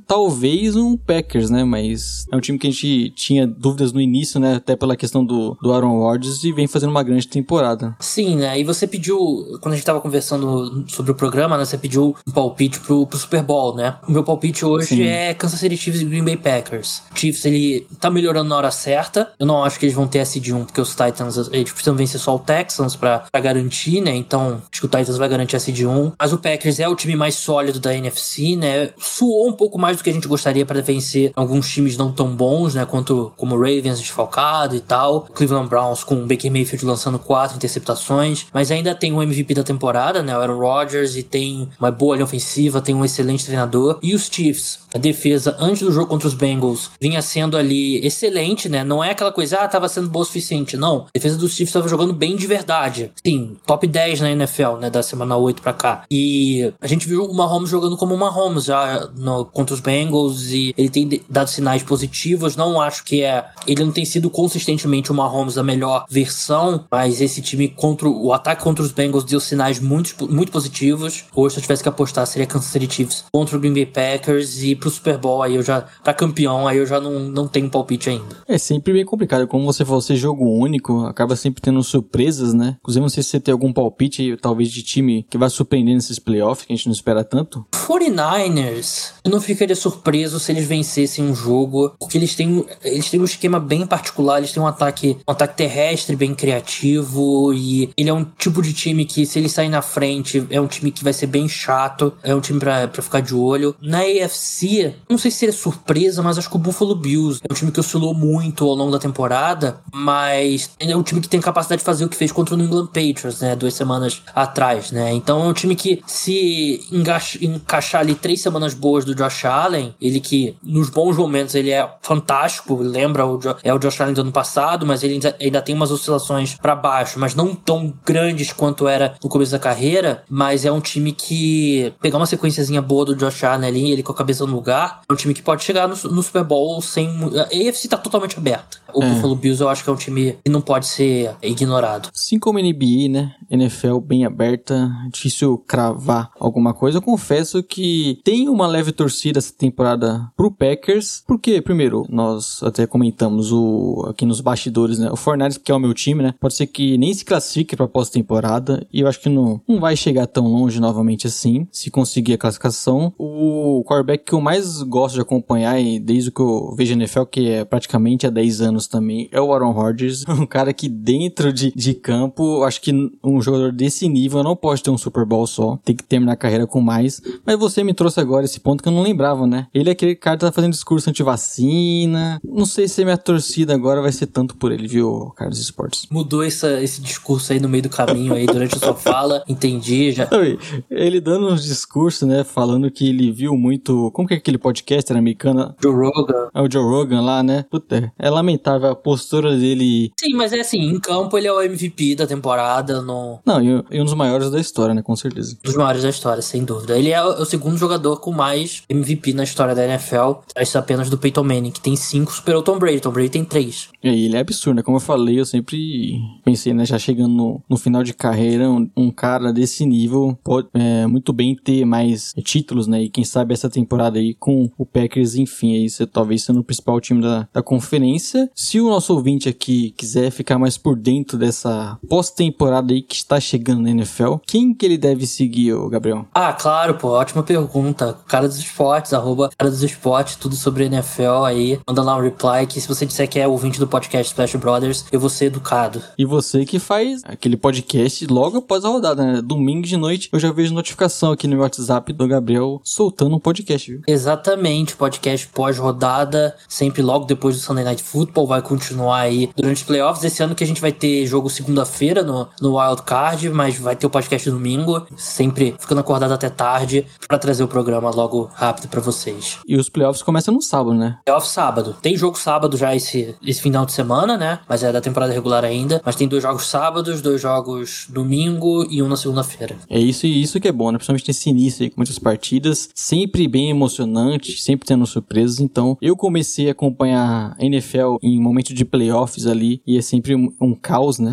[0.06, 1.64] Talvez um Packers, né?
[1.64, 4.56] Mas é um time que a gente tinha dúvidas no início, né?
[4.56, 7.96] Até pela questão do, do Aaron Rodgers e vem fazendo uma grande temporada.
[8.00, 8.58] Sim, né?
[8.58, 9.18] E você pediu,
[9.60, 11.64] quando a gente tava conversando sobre o programa, né?
[11.64, 13.96] Você pediu um palpite pro, pro Super Bowl, né?
[14.06, 15.02] O meu palpite hoje Sim.
[15.02, 17.02] é Kansas City Chiefs e Green Bay Packers.
[17.14, 19.32] Chiefs, ele tá melhorando na hora certa.
[19.38, 21.94] Eu não acho que eles vão ter esse de 1, porque os Titans, eles precisam
[21.94, 24.14] vencer só o Texans pra, pra garantir, né?
[24.14, 26.12] Então, acho que o Titans vai garantir a seed 1.
[26.18, 28.90] Mas o Packers é o time mais sólido da NFC, né?
[29.20, 32.34] Suou um pouco mais do que a gente gostaria para vencer alguns times não tão
[32.34, 32.86] bons, né?
[32.86, 35.26] Quanto como o Ravens desfalcado e tal.
[35.34, 38.46] Cleveland Browns com o Baker Mayfield lançando quatro interceptações.
[38.50, 40.34] Mas ainda tem o MVP da temporada, né?
[40.34, 43.98] O Aaron Rodgers e tem uma boa linha ofensiva, tem um excelente treinador.
[44.02, 48.70] E os Chiefs, a defesa antes do jogo contra os Bengals vinha sendo ali excelente,
[48.70, 48.82] né?
[48.82, 50.78] Não é aquela coisa, ah, tava sendo boa o suficiente.
[50.78, 51.02] Não.
[51.02, 53.12] A defesa dos Chiefs tava jogando bem de verdade.
[53.22, 54.88] Sim, top 10 na NFL, né?
[54.88, 56.04] Da semana 8 pra cá.
[56.10, 60.50] E a gente viu o Mahomes jogando como o Mahomes já no, contra os Bengals
[60.50, 62.56] e ele tem dado sinais positivos.
[62.56, 63.44] Não acho que é.
[63.66, 68.32] Ele não tem sido consistentemente o Mahomes a melhor versão, mas esse time contra o
[68.32, 71.24] ataque contra os Bengals deu sinais muito, muito positivos.
[71.34, 74.62] Hoje, se eu tivesse que apostar, seria Kansas City Chiefs contra o Green Bay Packers
[74.62, 75.84] e pro Super Bowl aí eu já.
[76.02, 78.36] pra campeão, aí eu já não, não tenho palpite ainda.
[78.46, 79.46] É sempre bem complicado.
[79.46, 82.76] Como você falou, ser jogo único, acaba sempre tendo surpresas, né?
[82.80, 86.18] Inclusive, não sei se você tem algum palpite, talvez de time que vai surpreender nesses
[86.18, 87.66] playoffs, que a gente não espera tanto.
[87.72, 93.20] 49ers, eu não ficaria surpreso se eles vencessem um jogo, porque eles têm, eles têm
[93.20, 98.10] um esquema bem particular, eles têm um ataque, um ataque terrestre bem criativo e ele
[98.10, 101.04] é um tipo de time que se ele sair na frente, é um time que
[101.04, 103.74] vai ser bem chato, é um time para ficar de olho.
[103.80, 107.54] Na AFC, não sei se seria surpresa, mas acho que o Buffalo Bills é um
[107.54, 111.80] time que oscilou muito ao longo da temporada, mas é um time que tem capacidade
[111.80, 115.12] de fazer o que fez contra o New England Patriots, né, duas semanas atrás, né?
[115.12, 120.20] Então é um time que se encaixar ali três semanas boas do Josh Allen, ele
[120.20, 124.22] que nos bons momentos ele é fantástico, lembra o jo é o Josh Allen do
[124.22, 128.52] ano passado, mas ele ainda, ainda tem umas oscilações para baixo, mas não tão grandes
[128.52, 133.04] quanto era no começo da carreira, mas é um time que pegar uma sequenciazinha boa
[133.04, 135.62] do Josh Allen ali, ele com a cabeça no lugar, é um time que pode
[135.62, 138.78] chegar no, no Super Bowl sem a AFC tá totalmente aberta.
[138.94, 139.08] O é.
[139.08, 142.08] Buffalo Bills eu acho que é um time que não pode ser ignorado.
[142.14, 143.34] Assim como NBA, né?
[143.50, 146.98] NFL bem aberta, difícil cravar alguma coisa.
[146.98, 152.86] Eu confesso que tem uma leve torcida essa temporada pro Packers, porque, primeiro, nós até
[152.86, 155.10] comentamos o aqui nos bastidores, né?
[155.10, 156.34] O Fortnite, que é o meu time, né?
[156.40, 159.96] Pode ser que nem se classifique pra pós-temporada, e eu acho que não, não vai
[159.96, 163.12] chegar tão longe novamente assim, se conseguir a classificação.
[163.18, 167.48] O quarterback que eu mais gosto de acompanhar, e desde que eu vejo NFL, que
[167.48, 171.72] é praticamente há 10 anos também, é o Aaron Rodgers, um cara que dentro de,
[171.74, 172.92] de campo, acho que
[173.22, 176.36] um jogador desse nível não pode ter um Super Bowl só, tem que terminar a
[176.36, 177.20] carreira com mais.
[177.44, 179.66] Mas você me trouxe agora esse ponto que eu não lembrava, né?
[179.74, 182.40] Ele é aquele cara que tá fazendo discurso anti-vacina.
[182.44, 186.06] Não sei se a minha torcida agora vai ser tanto por ele, viu, Carlos Esportes?
[186.10, 190.12] Mudou essa, esse discurso aí no meio do caminho aí durante a sua fala, entendi
[190.12, 190.28] já.
[190.90, 195.16] Ele dando uns discursos, né, falando que ele viu muito, como que é aquele podcaster
[195.16, 195.74] americano?
[195.82, 196.48] Joe Rogan.
[196.54, 197.64] É o Joe Rogan lá, né?
[197.70, 200.12] Puta, é lamentável a postura dele.
[200.18, 203.40] Sim, mas é assim, em campo ele é o MVP da temporada, no...
[203.44, 205.56] Não, e, um dos maiores da história, né, com certeza.
[205.64, 206.98] Um dos maiores da história, sem dúvida.
[206.98, 208.49] Ele é o, o segundo jogador com mais
[208.88, 212.64] MVP na história da NFL, atrás apenas do Peyton Manning, que tem cinco, superou o
[212.64, 213.00] Tom Brady.
[213.00, 213.88] Tom Brady tem três.
[214.02, 214.82] E ele é absurdo, né?
[214.82, 218.90] Como eu falei, eu sempre pensei, né, já chegando no, no final de carreira, um,
[218.96, 223.02] um, cara desse nível pode é, muito bem ter mais títulos, né?
[223.02, 226.64] E quem sabe essa temporada aí com o Packers, enfim, aí você talvez sendo o
[226.64, 228.50] principal time da, da conferência.
[228.54, 233.38] Se o nosso ouvinte aqui quiser ficar mais por dentro dessa pós-temporada aí que está
[233.38, 236.26] chegando na NFL, quem que ele deve seguir, Gabriel?
[236.34, 238.16] Ah, claro, pô, ótima pergunta.
[238.26, 241.80] Cara dos esportes, arroba cara dos esportes, tudo sobre NFL aí.
[241.86, 245.04] Manda lá um reply que se você disser que é ouvinte do podcast Splash Brothers,
[245.10, 246.02] eu vou ser educado.
[246.18, 249.42] E você que faz aquele podcast logo após a rodada, né?
[249.42, 253.40] Domingo de noite eu já vejo notificação aqui no meu WhatsApp do Gabriel soltando um
[253.40, 254.02] podcast, viu?
[254.06, 259.82] Exatamente, podcast pós-rodada, sempre logo depois do Sunday Night Football, vai continuar aí durante os
[259.82, 260.24] playoffs.
[260.24, 263.96] Esse ano que a gente vai ter jogo segunda-feira no, no Wild Card, mas vai
[263.96, 268.88] ter o podcast domingo, sempre ficando acordado até tarde para trazer o programa logo rápido
[268.88, 269.58] para vocês.
[269.66, 271.18] E os playoffs começam no sábado, né?
[271.24, 271.96] Playoff sábado.
[272.00, 274.60] Tem jogo sábado já esse, esse final de semana, né?
[274.68, 276.00] Mas é da temporada regular ainda.
[276.04, 279.76] Mas tem dois jogos sábados, dois jogos domingo e um na segunda-feira.
[279.88, 280.98] É isso e isso que é bom, né?
[280.98, 285.60] Principalmente nesse início aí com muitas partidas, sempre bem emocionante, sempre tendo surpresas.
[285.60, 290.34] Então, eu comecei a acompanhar a NFL em momento de playoffs ali e é sempre
[290.34, 291.32] um, um caos, né?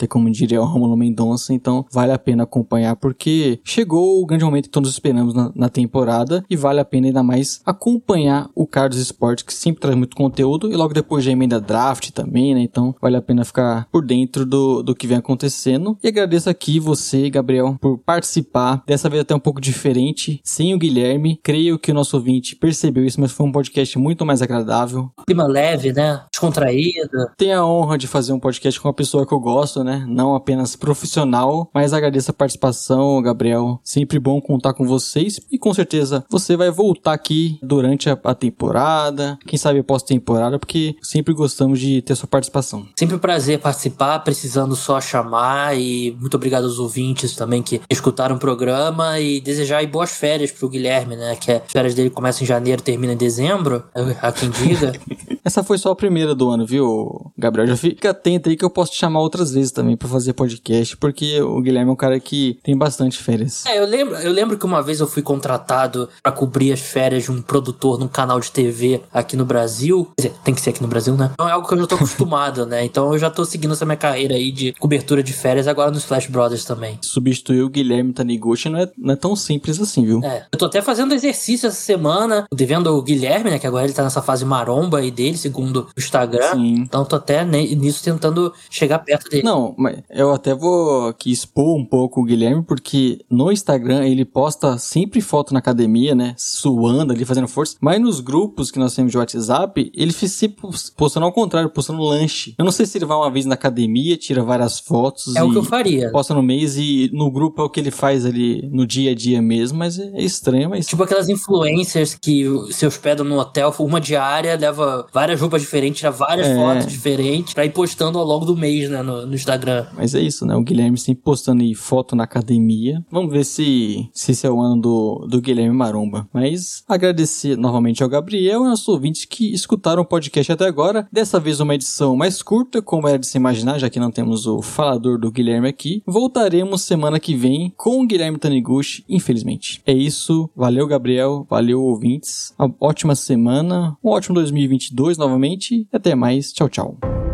[0.00, 4.46] Até como diria o Romulo Mendonça, então vale a pena acompanhar porque chegou o grande
[4.46, 8.66] momento que todos esperamos na, na temporada e vale a pena ainda mais acompanhar o
[8.66, 12.62] Carlos Esporte que sempre traz muito conteúdo e logo depois já emenda draft também, né?
[12.62, 15.98] Então vale a pena ficar por dentro do, do que vem acontecendo.
[16.02, 18.82] E agradeço aqui você, Gabriel, por participar.
[18.86, 21.38] Dessa vez até um pouco diferente, sem o Guilherme.
[21.42, 25.10] Creio que o nosso ouvinte percebeu isso, mas foi um podcast muito mais agradável.
[25.26, 26.22] Clima leve, né?
[26.32, 27.28] Descontraído.
[27.36, 29.89] Tenho a honra de fazer um podcast com uma pessoa que eu gosto, né?
[29.98, 33.80] Não apenas profissional, mas agradeço a participação, Gabriel.
[33.84, 38.34] Sempre bom contar com vocês e com certeza você vai voltar aqui durante a, a
[38.34, 42.86] temporada, quem sabe pós-temporada, porque sempre gostamos de ter sua participação.
[42.98, 48.36] Sempre um prazer participar, precisando só chamar e muito obrigado aos ouvintes também que escutaram
[48.36, 51.36] o programa e desejar boas férias pro Guilherme, né?
[51.36, 53.84] Que as férias dele começam em janeiro, terminam em dezembro,
[54.20, 54.92] há quem diga.
[55.44, 57.66] Essa foi só a primeira do ano, viu, Gabriel?
[57.66, 60.96] Já fica atento aí que eu posso te chamar outras vezes também pra fazer podcast,
[60.96, 63.64] porque o Guilherme é um cara que tem bastante férias.
[63.66, 67.24] É, eu lembro, eu lembro que uma vez eu fui contratado pra cobrir as férias
[67.24, 70.08] de um produtor num canal de TV aqui no Brasil.
[70.16, 71.30] Quer dizer, tem que ser aqui no Brasil, né?
[71.32, 72.84] Então é algo que eu já tô acostumado, né?
[72.84, 76.04] Então eu já tô seguindo essa minha carreira aí de cobertura de férias agora nos
[76.04, 76.98] Flash Brothers também.
[77.02, 80.20] Substituir o Guilherme Taniguchi não é, não é tão simples assim, viu?
[80.24, 83.58] É, eu tô até fazendo exercício essa semana, devendo o Guilherme, né?
[83.58, 86.52] Que agora ele tá nessa fase maromba aí dele, segundo o Instagram.
[86.52, 86.74] Sim.
[86.80, 89.42] Então tô até nisso tentando chegar perto dele.
[89.42, 94.24] Não, mas eu até vou aqui expor um pouco o Guilherme, porque no Instagram ele
[94.24, 96.34] posta sempre foto na academia, né?
[96.36, 97.76] Suando ali, fazendo força.
[97.80, 100.62] Mas nos grupos que nós temos de WhatsApp, ele fica sempre
[100.96, 102.54] postando ao contrário, postando lanche.
[102.58, 105.50] Eu não sei se ele vai uma vez na academia, tira várias fotos É o
[105.50, 106.10] que eu faria.
[106.10, 109.14] posta no mês e no grupo é o que ele faz ali no dia a
[109.14, 113.74] dia mesmo, mas é é estranho, mas Tipo aquelas influencers que se hospedam no hotel,
[113.78, 116.54] uma diária, leva várias roupas diferentes, tira várias É.
[116.54, 119.49] fotos diferentes pra ir postando ao longo do mês, né, no, no Instagram.
[119.96, 120.54] Mas é isso, né?
[120.56, 123.04] O Guilherme sempre postando aí foto na academia.
[123.10, 126.28] Vamos ver se, se esse é o ano do, do Guilherme Maromba.
[126.32, 131.08] Mas agradecer novamente ao Gabriel e aos ouvintes que escutaram o podcast até agora.
[131.12, 134.46] Dessa vez uma edição mais curta, como era de se imaginar, já que não temos
[134.46, 136.02] o falador do Guilherme aqui.
[136.06, 139.82] Voltaremos semana que vem com o Guilherme Taniguchi, infelizmente.
[139.86, 140.50] É isso.
[140.56, 141.46] Valeu, Gabriel.
[141.48, 142.54] Valeu, ouvintes.
[142.58, 143.96] Uma ótima semana.
[144.02, 145.86] Um ótimo 2022 novamente.
[145.92, 146.52] E até mais.
[146.52, 147.29] Tchau, tchau.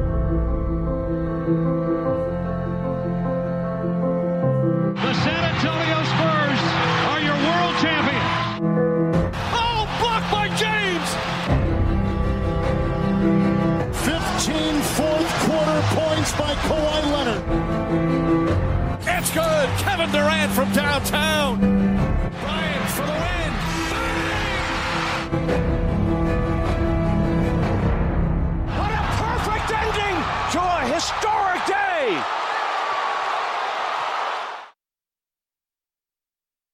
[20.06, 21.58] Kevin Durant from downtown.
[21.58, 23.52] Bryant for the win.
[25.46, 25.65] Bang!